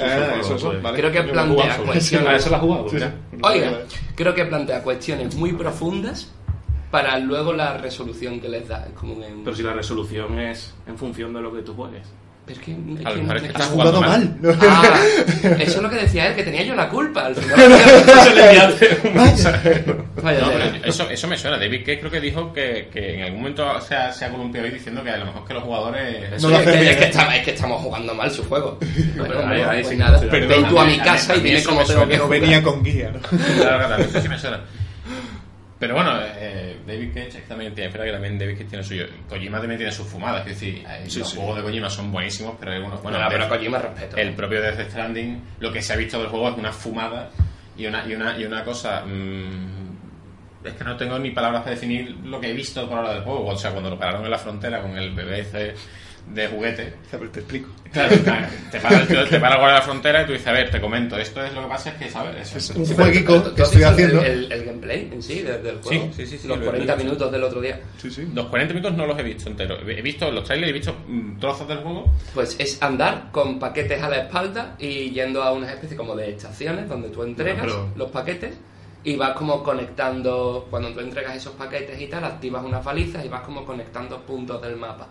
[0.82, 0.96] Vale.
[0.98, 3.14] Creo que plantea cuestiones- Ah, ya.
[3.42, 3.78] Oiga,
[4.14, 6.30] creo que plantea cuestiones muy profundas
[6.90, 8.84] para luego la resolución que les da.
[8.86, 9.26] Es como que...
[9.42, 12.06] Pero si la resolución es en función de lo que tú juegues.
[12.46, 14.36] Pero es que, es A lo que- mejor es que es estás jugando mal.
[14.42, 14.58] mal.
[14.60, 15.00] Ah,
[15.60, 17.24] eso es lo que decía él, que tenía yo la culpa.
[17.26, 17.56] Al final,
[20.22, 21.58] Vaya No, pero eso, eso me suena.
[21.58, 24.66] David Cage creo que dijo que, que en algún momento se ha, se ha columpiado
[24.66, 26.42] ahí diciendo que a lo mejor que los jugadores...
[26.42, 28.78] No lo es, que, es que estamos, es que estamos jugando mal su juego.
[29.16, 31.44] Bueno, ahí- ahí pues nada, sí, ven perdón, tú a mi casa a y mí
[31.46, 32.40] dime eso cómo me tengo que jugar.
[32.40, 33.20] Venía con guía, ¿no?
[33.58, 34.60] Claro, claro, eso sí me suena.
[35.78, 39.06] Pero bueno, eh, David Cage también tiene, espera que también David Cage tiene suyo.
[39.28, 41.36] Kojima también tiene sus fumadas, es decir, eh, Sí, los sí.
[41.36, 44.16] juegos de Kojima son buenísimos, pero hay unos, bueno, Bueno, pero Death- Kojima respeto.
[44.16, 47.30] el propio Death Stranding, lo que se ha visto del juego es una fumada
[47.76, 49.04] y una, y una, y una cosa.
[49.04, 49.84] mm,
[50.64, 53.22] es que no tengo ni palabras para definir lo que he visto por ahora del
[53.22, 53.46] juego.
[53.48, 55.74] O sea, cuando lo pararon en la frontera con el ese
[56.26, 56.94] de juguete.
[57.10, 57.68] Pero te explico.
[57.92, 60.68] Claro, claro, te para el te para por la frontera y tú dices, a ver,
[60.68, 62.34] te comento, esto es lo que pasa es que, ¿sabes?
[62.54, 62.84] Eso es- Un
[63.44, 64.20] ¿tú que estoy haciendo.
[64.20, 66.10] El, el- el gameplay en sí de- del juego.
[66.16, 67.04] sí, sí, sí, Los lo- 40 lo he visto.
[67.04, 67.80] minutos del otro día.
[67.98, 68.28] Sí, sí.
[68.34, 69.78] Los 40 minutos no los he visto enteros.
[69.86, 72.12] He visto los trailers, he visto mm, trozos del juego.
[72.34, 76.30] Pues es andar con paquetes a la espalda y yendo a una especie como de
[76.30, 78.54] estaciones donde tú entregas los paquetes
[79.04, 83.28] y vas como conectando, cuando tú entregas esos paquetes y tal, activas unas balizas y
[83.28, 85.06] vas como conectando puntos del mapa.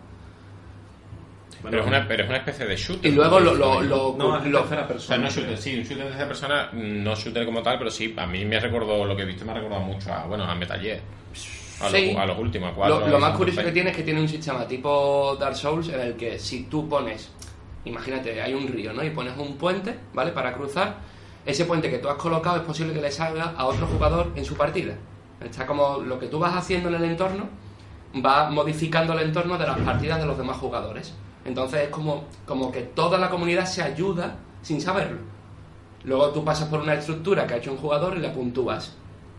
[1.72, 3.12] Pero, es una, pero es una especie de shooter.
[3.12, 3.54] Y luego lo...
[3.56, 5.18] lo, lo- No, es lo- tercera O sea, persona.
[5.18, 8.26] no shooter, sí, un shooter de esa persona, no shooter como tal, pero sí, a
[8.26, 10.80] mí me recordó, lo que he visto me ha recordado mucho a, bueno, a Metal
[10.80, 11.00] Gear.
[11.82, 12.12] A, Sí.
[12.14, 13.00] los, a los últimos, a cuatro.
[13.00, 16.00] lo, lo más curioso que tiene es que tiene un sistema tipo Dark Souls en
[16.00, 17.32] el que si tú pones,
[17.86, 19.04] imagínate, hay un río, ¿no?
[19.04, 20.32] Y pones un puente, ¿vale?
[20.32, 20.98] Para cruzar,
[21.46, 24.46] ese puente que tú has colocado es posible que le salga a otro jugador en
[24.46, 24.94] su partida.
[25.44, 27.50] Está como lo que tú vas haciendo en el entorno
[28.24, 31.14] va modificando el entorno de las partidas de los demás jugadores.
[31.46, 35.20] Entonces es como, como que toda la comunidad se ayuda sin saberlo.
[36.06, 38.96] Luego tú pasas por una estructura que ha hecho un jugador y la puntúas.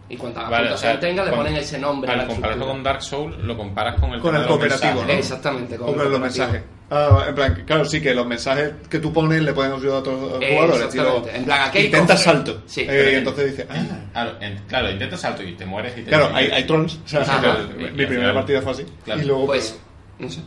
[0.07, 2.75] Y cuantas Vale, puntos o sea, tenga, le ponen ese nombre a Al compararlo estructura.
[2.75, 5.03] con Dark Souls, lo comparas con el, Con el cooperativo.
[5.03, 5.09] ¿no?
[5.13, 6.63] Exactamente, con O con el los mensajes.
[6.91, 9.99] Ah, en plan, claro, sí, que los mensajes que tú pones le pueden ayudar a
[10.01, 10.95] otros Eh, jugadores.
[11.35, 12.63] En plan, aquí intenta salto.
[12.67, 13.83] Sí, Eh, y entonces dice, ah,
[14.13, 16.99] Claro, en- claro, intentas salto y te mueres y te Claro, hay, hay trolls.
[17.03, 17.41] O sea, Ajá.
[17.41, 18.85] claro, Y- y mi al primera partida fue así.
[19.07, 19.23] Claro.
[19.23, 19.77] Y luego, Pues, sé.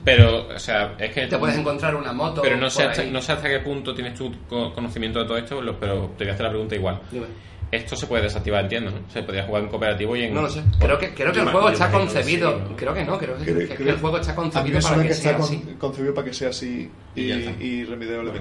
[0.04, 1.28] Pero, o sea, es que...
[1.28, 2.42] Te puedes encontrar una moto.
[2.42, 5.38] Pero no sé, hasta, no sé hasta qué punto tienes tu co- conocimiento de todo
[5.38, 7.00] esto, pero te voy a hacer la pregunta igual.
[7.12, 7.26] Dime.
[7.70, 9.10] Esto se puede desactivar, entiendo, ¿no?
[9.12, 10.34] Se podría jugar en cooperativo y en...
[10.34, 10.64] No lo sé.
[10.80, 12.54] Creo que, creo que el juego está concebido.
[12.54, 12.76] sí, ¿no?
[12.78, 15.36] Creo que no, creo que, Creo- que- creo- el juego está concebido para que sea
[15.36, 15.76] así.
[15.78, 17.22] concebido para que sea así y,
[17.60, 17.84] Y.
[17.84, 18.32] Bueno,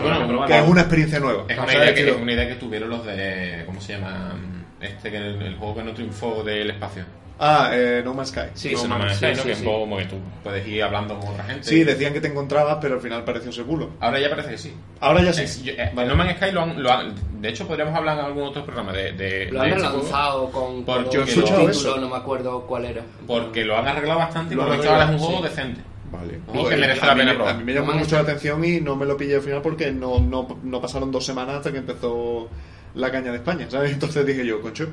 [0.00, 1.44] Bueno, habrá que es una experiencia nueva.
[1.46, 3.64] Es O una, sea, idea que, es una idea que tuvieron los de...
[3.66, 4.34] ¿Cómo se llama?
[4.80, 7.04] Este, que el, el juego que no triunfó del espacio.
[7.42, 8.40] Ah, eh, No Man's Sky.
[8.52, 9.34] Sí, sí, no me sí, ¿no?
[9.34, 9.64] sí, que es sí.
[9.64, 11.64] un poco como que tú puedes ir hablando con otra gente.
[11.66, 13.90] Sí, decían que te encontrabas, pero al final pareció ese bulo.
[13.98, 14.74] Ahora ya parece que sí.
[15.00, 15.42] Ahora ya sí.
[15.42, 16.08] Es- yo- eh, Vale.
[16.08, 18.92] No Man's Sky lo han, lo han- De hecho, podríamos hablar en algún otro programa
[18.92, 19.12] de.
[19.12, 21.96] de Lo de han este juego, relanzado con, con yo he otro escuchado título, eso.
[21.96, 23.02] no me acuerdo cuál era.
[23.26, 25.42] Porque lo han arreglado bastante y Lo han visto ahora es un juego sí.
[25.44, 25.80] decente.
[26.12, 26.40] Vale.
[26.46, 27.54] Juego que merece a, la mí, pena me- probar.
[27.54, 28.30] a mí me llamó No Man's mucho la Sky.
[28.32, 31.54] atención y no me lo pillé al final porque no, no, no pasaron dos semanas
[31.56, 32.48] hasta que empezó
[32.96, 33.92] la caña de España, ¿sabes?
[33.94, 34.88] Entonces dije yo, concho,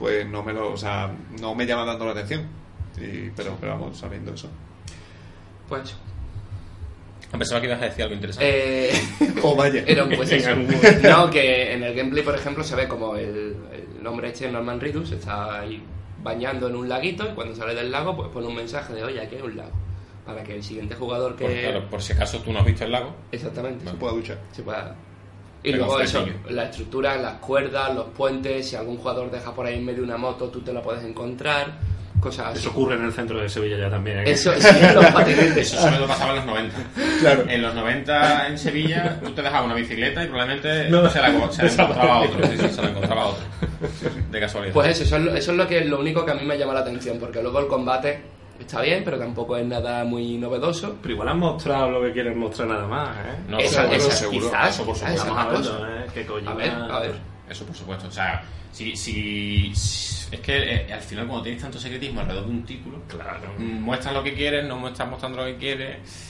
[0.00, 2.48] pues no me lo, o sea, no me llama tanto la atención.
[2.96, 4.48] Y, pero, pero vamos, sabiendo eso.
[5.68, 5.94] Pues.
[7.30, 8.88] Pensaba que ibas a decir algo interesante.
[8.88, 9.02] Eh,
[9.42, 9.84] Oh, vaya.
[10.02, 10.48] Un pues En eso.
[10.50, 11.08] algún momento.
[11.08, 13.56] No, que en el gameplay, por ejemplo, se ve como el,
[14.00, 15.82] el hombre este, Norman Reedus, está ahí
[16.22, 19.20] bañando en un laguito y cuando sale del lago, pues pone un mensaje de, oye,
[19.20, 19.70] aquí hay un lago.
[20.26, 21.44] Para que el siguiente jugador que...
[21.44, 23.14] Por, claro, por si acaso tú no has visto el lago.
[23.32, 23.84] Exactamente.
[23.86, 24.38] Se pueda duchar.
[24.52, 24.96] Se pueda...
[25.62, 29.66] Y Pero luego eso, la estructura, las cuerdas, los puentes, si algún jugador deja por
[29.66, 31.66] ahí en medio una moto, tú te la puedes encontrar,
[32.18, 32.60] cosas así.
[32.60, 34.20] Eso ocurre en el centro de Sevilla ya también.
[34.20, 34.30] ¿eh?
[34.30, 35.56] Eso, sí, los patinetes.
[35.72, 36.76] Eso solo lo pasaba en los 90.
[37.20, 37.44] Claro.
[37.48, 41.08] En los 90 en Sevilla tú te dejabas una bicicleta y probablemente No.
[41.10, 42.46] se, la, se la encontraba otro.
[42.46, 43.44] Sí, sí, se la encontraba otro.
[44.30, 44.72] De casualidad.
[44.72, 46.44] Pues eso, eso es, lo, eso es lo que es lo único que a mí
[46.46, 48.20] me llama la atención, porque luego el combate
[48.60, 50.96] está bien, pero tampoco es nada muy novedoso.
[51.02, 53.38] Pero igual han mostrado lo que quieren mostrar nada más, ¿eh?
[53.48, 54.46] No, esa, seguro, esa- seguro.
[54.46, 55.30] quizás, Eso por quizás supuesto.
[55.30, 55.96] esa Vamos a verlo,
[56.42, 56.46] ¿eh?
[56.46, 57.14] A ver, a ver.
[57.48, 58.06] Eso por supuesto.
[58.08, 58.42] O sea,
[58.72, 62.64] si, si, si- es que eh, al final cuando tienes tanto secretismo alrededor de un
[62.64, 63.52] título, Claro.
[63.58, 66.26] muestras lo que quieres, no muestras mostrando lo que quieres.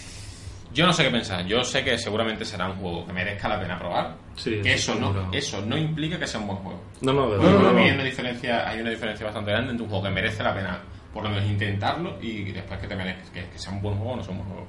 [0.73, 1.45] Yo no sé qué pensar.
[1.47, 4.15] Yo sé que seguramente será un juego que merezca la pena probar.
[4.37, 6.81] Sí, que eso no, eso no implica que sea un buen juego.
[7.01, 7.87] No, no, de No, no, verdad, Para mí no.
[7.89, 10.81] hay una diferencia, hay una diferencia bastante grande entre un juego que merece la pena,
[11.13, 14.13] por lo menos intentarlo, y después que te merezca, que, que sea un buen juego
[14.13, 14.69] o no sea un buen juego.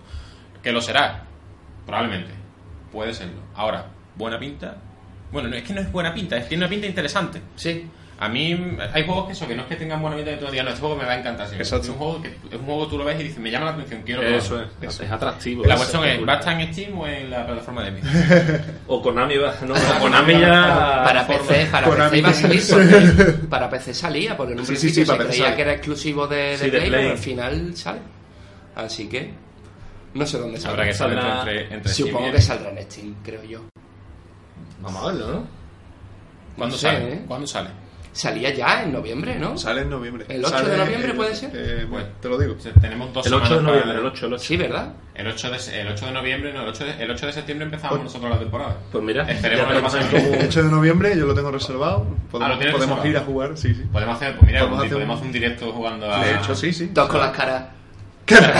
[0.61, 1.23] Que lo será,
[1.85, 2.33] probablemente.
[2.91, 3.41] Puede serlo.
[3.55, 4.77] Ahora, buena pinta.
[5.31, 7.41] Bueno, no, es que no es buena pinta, es que tiene una pinta interesante.
[7.55, 7.89] Sí,
[8.23, 8.55] A mí
[8.93, 10.69] hay juegos que eso, que no es que tengan buena pinta que tú digas, no,
[10.69, 11.47] este juego me va a encantar.
[11.55, 11.85] Exacto.
[11.85, 13.65] Es un juego que es un juego que tú lo ves y dices, me llama
[13.65, 14.39] la atención, quiero probarlo.
[14.39, 15.65] Eso es, es atractivo.
[15.65, 16.27] La cuestión es.
[16.29, 18.03] ¿va a estar en Steam o en la plataforma de Epic?
[18.87, 21.01] O Konami va, no, o Konami ya...
[21.03, 24.65] para PC, para Konami PC iba a salir porque para PC salía, porque en un
[24.67, 27.09] Sí, sí, principio sí, se creía que era exclusivo de, de Sí, de Play, pero
[27.09, 27.99] al final sale.
[28.75, 29.33] Así que
[30.13, 31.21] no sé dónde Habrá que saldrá.
[31.23, 33.61] Saldrá- entre, entre Steam y Supongo que saldrá en Steam, creo yo.
[34.79, 35.47] Vamos a verlo, ¿no?
[36.55, 37.13] ¿Cuándo No sé, sale?
[37.13, 37.21] ¿eh?
[37.27, 37.69] ¿Cuándo sale?
[38.13, 39.57] Salía ya en noviembre, ¿no?
[39.57, 40.25] Sale en noviembre.
[40.27, 41.49] ¿El 8 Sale de noviembre el- puede ser?
[41.53, 42.55] eh, bueno, te lo digo.
[42.81, 44.43] Tenemos dos El 8 de noviembre, el 8, el 8.
[44.43, 44.93] Sí, ¿verdad?
[45.15, 47.65] El 8 de, el 8 de noviembre, no, el 8 de, el 8 de septiembre
[47.65, 48.77] empezamos nosotros la temporada.
[48.91, 51.33] Pues mira, Esperemos que lo tenemos pasen ahí como- El 8 de noviembre yo lo
[51.33, 52.05] tengo reservado.
[52.09, 53.07] Ah, Podemos, ¿lo tienes podemos reservado?
[53.09, 53.83] ir a jugar, sí, sí.
[53.91, 56.25] Podemos hacer, pues mira, Podemos hacer podemos un- hacer un directo jugando a...
[56.25, 56.89] De hecho, sí, sí.
[56.93, 57.63] Dos con las caras.
[58.25, 58.53] Claro,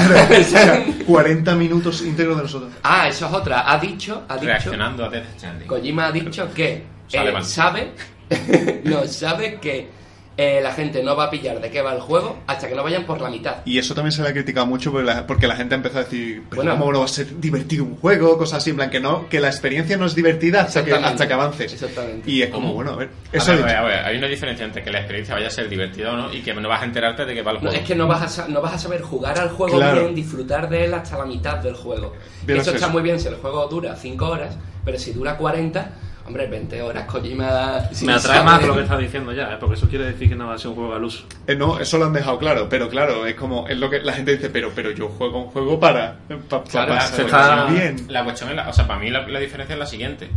[1.08, 2.72] 40 minutos íntegros de nosotros.
[2.84, 3.72] Ah, eso es otra.
[3.72, 5.68] Ha dicho, ha dicho, Reaccionando a Death Stranding.
[5.68, 7.44] Kojima ha dicho que Sale eh, mal.
[7.46, 7.92] sabe,
[8.86, 10.02] no sabe que
[10.38, 12.84] eh, la gente no va a pillar de qué va el juego hasta que no
[12.84, 13.58] vayan por la mitad.
[13.66, 16.04] Y eso también se le ha criticado mucho porque la, porque la gente empezó a
[16.04, 16.80] decir, pero Bueno.
[16.80, 18.38] ¿cómo no va a ser divertido un juego?
[18.38, 21.14] Cosas así, en plan que no, que la experiencia no es divertida hasta que, Exactamente.
[21.14, 21.74] hasta que avances.
[21.74, 22.32] Exactamente.
[22.32, 22.76] Y es como, ¿Cómo?
[22.76, 23.78] bueno, a ver, A eso ver, ha a ver, dicho.
[23.78, 26.34] a ver, hay una diferencia entre que la experiencia vaya a ser divertida o no
[26.34, 27.76] y que no vas a enterarte de que va el No, juego.
[27.78, 30.02] es que no vas, a, no vas a saber jugar al juego Claro.
[30.04, 32.14] bien, disfrutar de él hasta la mitad del juego.
[32.48, 32.94] Bien, eso es está eso.
[32.94, 34.56] muy bien si el juego dura 5 horas,
[34.86, 35.92] pero si dura 40,
[36.26, 37.90] hombre, 20 horas Kojima...
[37.92, 39.58] si Me atrae sabe- más lo que estás diciendo ya, ¿eh?
[39.60, 41.26] porque eso quiere decir que no va a ser un juego al uso.
[41.48, 44.14] Eh, no, eso lo han dejado claro, pero claro, es como, es lo que la
[44.14, 46.18] gente dice, pero, pero yo juego un juego para,
[46.50, 48.06] para, Claro, para se está- bien.
[48.10, 50.30] La cuestión es, la, o sea, para mí la, la diferencia es la siguiente.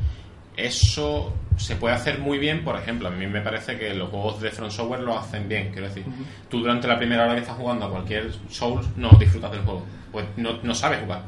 [0.56, 4.40] Eso se puede hacer muy bien, por ejemplo, a mí me parece que los juegos
[4.40, 6.04] de Front Software lo hacen bien, quiero decir,
[6.48, 9.84] tú durante la primera hora que estás jugando a cualquier Souls no disfrutas del juego,
[10.12, 11.22] pues no, no sabes jugar.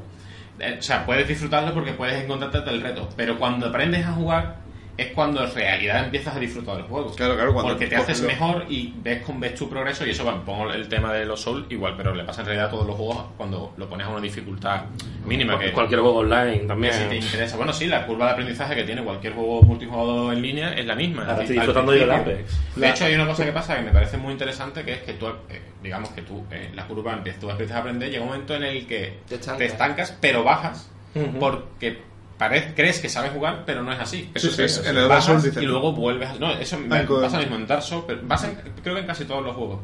[0.78, 4.65] O sea, puedes disfrutarlo porque puedes encontrarte el reto, pero cuando aprendes a jugar
[4.96, 7.14] es cuando en realidad empiezas a disfrutar del juego.
[7.14, 10.10] Claro, claro, cuando- porque te haces lo- mejor y ves, con, ves tu progreso y
[10.10, 12.70] eso, bueno, pongo el tema de los Souls igual, pero le pasa en realidad a
[12.70, 14.84] todos los juegos cuando lo pones a una dificultad
[15.26, 15.58] mínima.
[15.58, 16.92] que Cualquier juego online que también.
[16.94, 17.56] si te interesa.
[17.56, 20.94] Bueno, sí, la curva de aprendizaje que tiene cualquier juego multijugador en línea es la
[20.94, 21.22] misma.
[21.22, 22.60] Ahora Es estoy disfrutando yo Apex.
[22.76, 25.12] De hecho, hay una cosa que pasa que me parece muy interesante, que es que
[25.14, 28.28] tú, eh, digamos que tú, eh, la curva empiezas, tú empiezas a aprender, llega un
[28.30, 29.58] momento en el que Te estancas.
[29.58, 30.90] te estancas, pero bajas,
[31.38, 31.98] porque
[32.74, 34.30] crees que sabes jugar, pero no es así.
[34.34, 36.34] Eso sí, es, en el bajas y luego vuelves a...
[36.34, 39.24] No, eso me pasa mismo en Dark Souls, pero pasa en- creo que en casi
[39.24, 39.80] todos los juegos.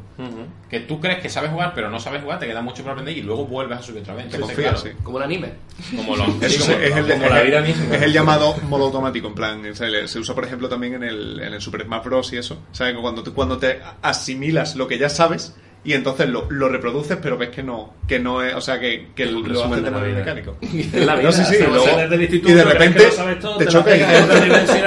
[0.69, 3.17] Que tú crees que sabes jugar, pero no sabes jugar, te queda mucho por aprender
[3.17, 4.29] y luego vuelves a subir otra vez.
[4.29, 5.03] Te Entonces, confías, claro, sí.
[5.03, 5.53] Como un anime.
[5.95, 7.95] Como lo, Eso sí, es, como- es el, como es la el- vida misma.
[7.95, 11.53] es el llamado modo automático, en plan, se, usa por ejemplo también en el, en
[11.53, 12.33] el Super Smash Bros.
[12.33, 12.59] y eso.
[12.77, 15.55] Que cuando, tú- cuando te asimilas lo que ya sabes
[15.85, 19.09] y entonces lo, lo reproduces, pero ves que no, que no es, o sea, que,
[19.15, 20.19] que Un lo resumen haces de manera vida.
[20.19, 20.57] mecánico.
[21.05, 23.11] La vida, No, sí, sí, sea, luego- sales del instituto, y de repente que lo
[23.11, 23.95] sabes todo, te te, choca la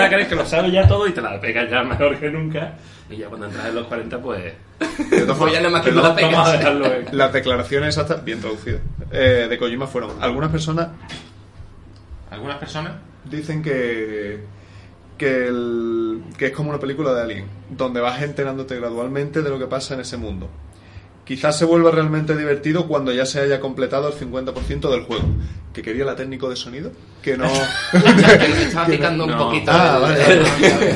[0.06, 2.74] y crees que lo sabes ya todo y te la pegas ya mejor que nunca.
[3.08, 4.52] Y ya cuando entras en los 40, pues.
[4.78, 6.52] Pues ya nada más que no la pegas.
[6.52, 6.86] dejarlo.
[7.12, 8.80] Las declaraciones exactas, bien traducidas,
[9.12, 10.88] eh, de Kojima fueron, algunas personas
[12.30, 12.94] Algunas personas
[13.24, 14.40] dicen que
[15.18, 19.58] que, el- que es como una película de Alien, donde vas enterándote gradualmente de lo
[19.58, 20.50] que pasa en ese mundo.
[21.26, 25.24] Quizás se vuelva realmente divertido cuando ya se haya completado el 50% del juego.
[25.72, 26.92] ¿Que quería la técnico de sonido?
[27.20, 27.48] Que no...
[27.92, 29.72] que estaba picando un poquito.
[29.72, 30.44] Ah, vale.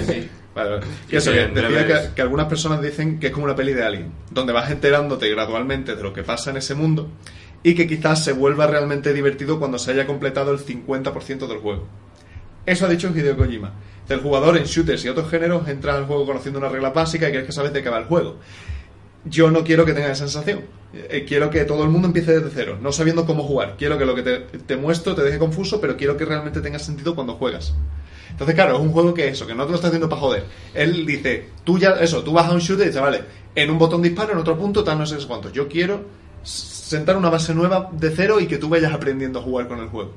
[0.06, 0.28] sí.
[0.54, 0.82] Vale, vale.
[0.82, 4.12] Sí, Que eso, decía que algunas personas dicen que es como una peli de Alien,
[4.30, 7.08] donde vas enterándote gradualmente de lo que pasa en ese mundo
[7.62, 11.86] y que quizás se vuelva realmente divertido cuando se haya completado el 50% del juego.
[12.66, 13.72] Eso ha dicho Hideo Kojima.
[14.08, 17.32] El jugador en shooters y otros géneros entra al juego conociendo una regla básica y
[17.32, 18.38] crees que sabes de qué va el juego.
[19.24, 20.62] Yo no quiero que tengas esa sensación.
[20.92, 23.76] Eh, quiero que todo el mundo empiece desde cero, no sabiendo cómo jugar.
[23.78, 26.78] Quiero que lo que te, te muestro te deje confuso, pero quiero que realmente tenga
[26.78, 27.74] sentido cuando juegas.
[28.30, 30.44] Entonces, claro, es un juego que eso, que no te lo está haciendo para joder.
[30.72, 33.22] Él dice, tú ya, eso, tú vas a un shooter y dices, vale,
[33.54, 35.50] en un botón disparo, en otro punto, tal, no sé cuánto.
[35.52, 36.04] Yo quiero
[36.42, 39.88] sentar una base nueva de cero y que tú vayas aprendiendo a jugar con el
[39.88, 40.12] juego.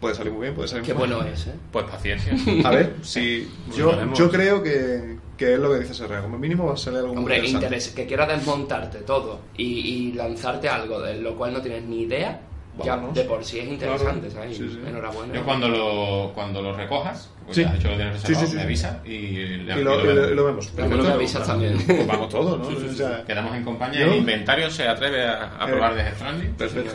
[0.00, 1.18] Puede salir muy bien, puede salir Qué muy mal.
[1.18, 1.54] bueno es, ¿eh?
[1.70, 2.34] Pues paciencia.
[2.64, 4.18] A ver, si yo, veremos.
[4.18, 6.20] yo creo que, que es lo que dice Serra.
[6.22, 10.68] Como mínimo va a salir algo Hombre, interés, que quiera desmontarte todo y, y lanzarte
[10.68, 12.40] algo de lo cual no tienes ni idea,
[12.82, 13.14] ya Vamos.
[13.14, 14.34] de por sí es interesante, Claro.
[14.44, 14.56] ¿sabes?
[14.56, 14.80] Sí, sí.
[14.88, 15.34] Enhorabuena.
[15.34, 17.64] Yo cuando lo, cuando lo recojas, pues Sí.
[17.64, 18.56] ya lo tienes Sí, reservado, sí, sí.
[18.56, 20.72] me avisa y, le- Y lo, y lo- y lo vemos.
[20.74, 21.76] Me avisas también.
[21.86, 22.66] Pues vamos todos, ¿no?
[22.90, 26.52] O sea, Quedamos en compañía y Inventario se atreve a, a Eh, probar de Stranding.
[26.54, 26.94] perfecto.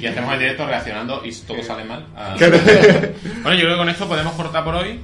[0.00, 2.06] Y hacemos el directo reaccionando y todo sale mal.
[2.16, 2.56] a- Claro.
[3.42, 5.00] Bueno, yo creo que con esto podemos cortar por hoy.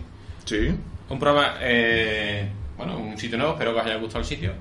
[0.47, 0.71] Sí.
[1.11, 4.53] Un programa, eh, bueno, un sitio nuevo, espero que os haya gustado el sitio.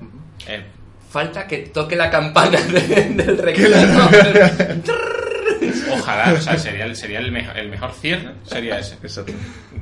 [0.46, 0.62] Eh,
[1.10, 2.80] Falta que toque la campana de-
[3.14, 4.08] del reclamo.
[5.92, 8.94] ojalá, o sea, sería, el, sería el, mejor, el mejor cierre, sería ese.
[9.02, 9.32] Exacto.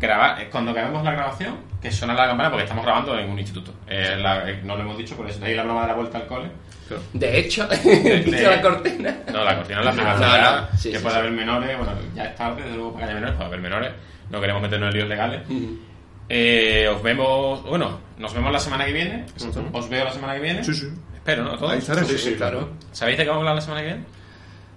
[0.00, 3.38] Grabar, eh, cuando grabemos la grabación, que suena la campana porque estamos grabando en un
[3.38, 3.72] instituto.
[3.88, 5.94] Eh, la- eh, no lo hemos dicho, por eso de ahí la broma de la
[5.94, 6.48] vuelta al cole.
[6.88, 7.02] Claro.
[7.12, 9.16] De hecho, he dicho la cortina.
[9.32, 11.20] No, la cortina es la No, privacidad, no, sí, que sí, puede sí.
[11.20, 13.92] haber menores, bueno, ya es tarde, desde luego para que haya menores, puede haber menores,
[14.30, 15.40] no queremos meternos en líos legales.
[16.28, 19.26] Eh, os vemos, bueno, nos vemos la semana que viene,
[19.72, 20.64] os veo la semana que viene.
[20.64, 20.88] Sí, sí.
[21.14, 21.56] Espero, ¿no?
[21.56, 21.72] ¿Todos?
[21.72, 22.04] Ahí estaré.
[22.04, 22.70] Sí, sí, claro.
[22.92, 24.04] ¿Sabéis de qué vamos a hablar la semana que viene?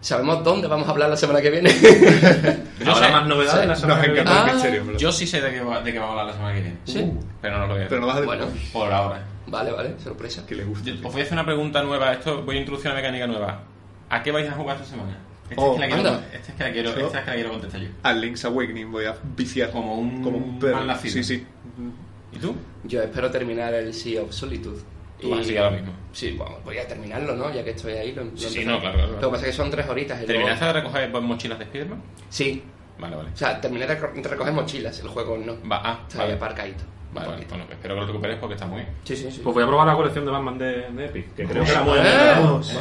[0.02, 1.70] ¿Sabemos dónde vamos a hablar la semana que viene?
[2.80, 3.12] Yo Habrá sé.
[3.14, 3.68] más novedades Sí.
[3.68, 4.93] la semana Nos que encanta Ah, ¿verdad?
[4.97, 6.78] Yo sí sé de qué, va- de qué vamos a hablar la semana que viene.
[6.86, 7.12] ¿Sí?
[7.41, 9.26] Pero no lo voy a Pero no vas a Bueno, Por ahora.
[9.47, 10.45] vale, vale, sorpresa.
[10.45, 10.89] Que le gusta.
[10.89, 12.14] Yo- os voy a hacer una pregunta nueva.
[12.14, 13.60] Esto voy a introducir una mecánica nueva.
[14.10, 15.18] ¿A qué vais a jugar esta semana?
[15.50, 17.30] Esta, Oh, es, que la quiero, esta es que la quiero, Yo- esta es que
[17.32, 17.88] la quiero contestar yo.
[18.04, 20.95] Al Link's Awakening voy a viciar Como un, como un perro.
[20.97, 21.45] Sí, sí.
[22.32, 22.56] ¿Y tú?
[22.84, 24.80] Yo espero terminar el Sea of Solitude.
[25.20, 25.91] Tú vas a seguir ahora mismo.
[26.14, 27.54] Sí, bueno, voy a terminarlo, ¿no?
[27.54, 28.14] Ya que estoy ahí.
[28.14, 28.66] Lo, lo Sí, empecé.
[28.66, 29.12] no, claro, claro.
[29.14, 30.18] Lo que pasa es que son tres horitas.
[30.22, 32.02] y luego- ¿Terminaste de recoger mochilas de Spiderman?
[32.30, 32.64] Sí.
[33.00, 33.30] Vale, vale.
[33.34, 35.54] O sea, terminé de, reco- de recoger mochilas, el juego no.
[35.70, 36.34] Va, ah, Está ahí vale.
[36.36, 36.84] aparcadito.
[37.14, 37.28] Vale.
[37.50, 38.89] Bueno, espero que lo recuperes porque está muy bien.
[39.04, 39.41] Sí, sí, sí.
[39.43, 41.82] Pues voy a probar la colección de Batman de, de Epic, que creo que era
[41.82, 42.04] Eh, buena.
[42.10, 42.36] Eh,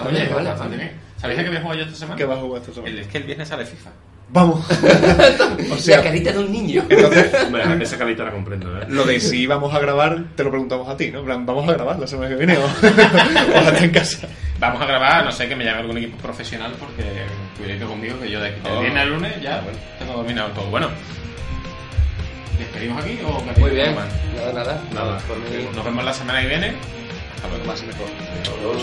[0.04, 0.92] Vale, vale, vale.
[1.20, 2.16] ¿Sabéis a qué voy a jugar yo esta semana?
[2.16, 2.92] ¿Qué vas a jugar esta semana?
[2.92, 3.90] El, es que el viernes sale FIFA.
[4.30, 4.64] Vamos.
[4.70, 6.84] o la sea, carita de un niño.
[6.88, 8.84] entonces, Hombre, esa calita la comprendo, ¿eh?
[8.88, 11.20] lo de si vamos a grabar, te lo preguntamos a ti, ¿no?
[11.20, 12.64] En plan, ¿Vamos a grabar la semana que viene o,
[13.54, 14.28] o hasta en casa?
[14.60, 17.04] Vamos a grabar, no sé, que me llame algún equipo profesional porque
[17.56, 18.80] cuidadito conmigo que yo de aquí del Oh.
[18.80, 20.66] viernes al lunes ya bueno, tengo dominado todo.
[20.66, 20.88] Bueno,
[22.58, 23.94] ¿despedimos aquí o Muy bien.
[23.94, 24.06] más?
[24.36, 24.82] Nada, nada.
[24.92, 25.18] Nada.
[25.26, 25.68] Por mí.
[25.74, 26.72] Nos vemos la semana que viene.
[27.36, 27.64] Hasta luego.
[27.64, 28.06] Más mejor.
[28.44, 28.82] Todos.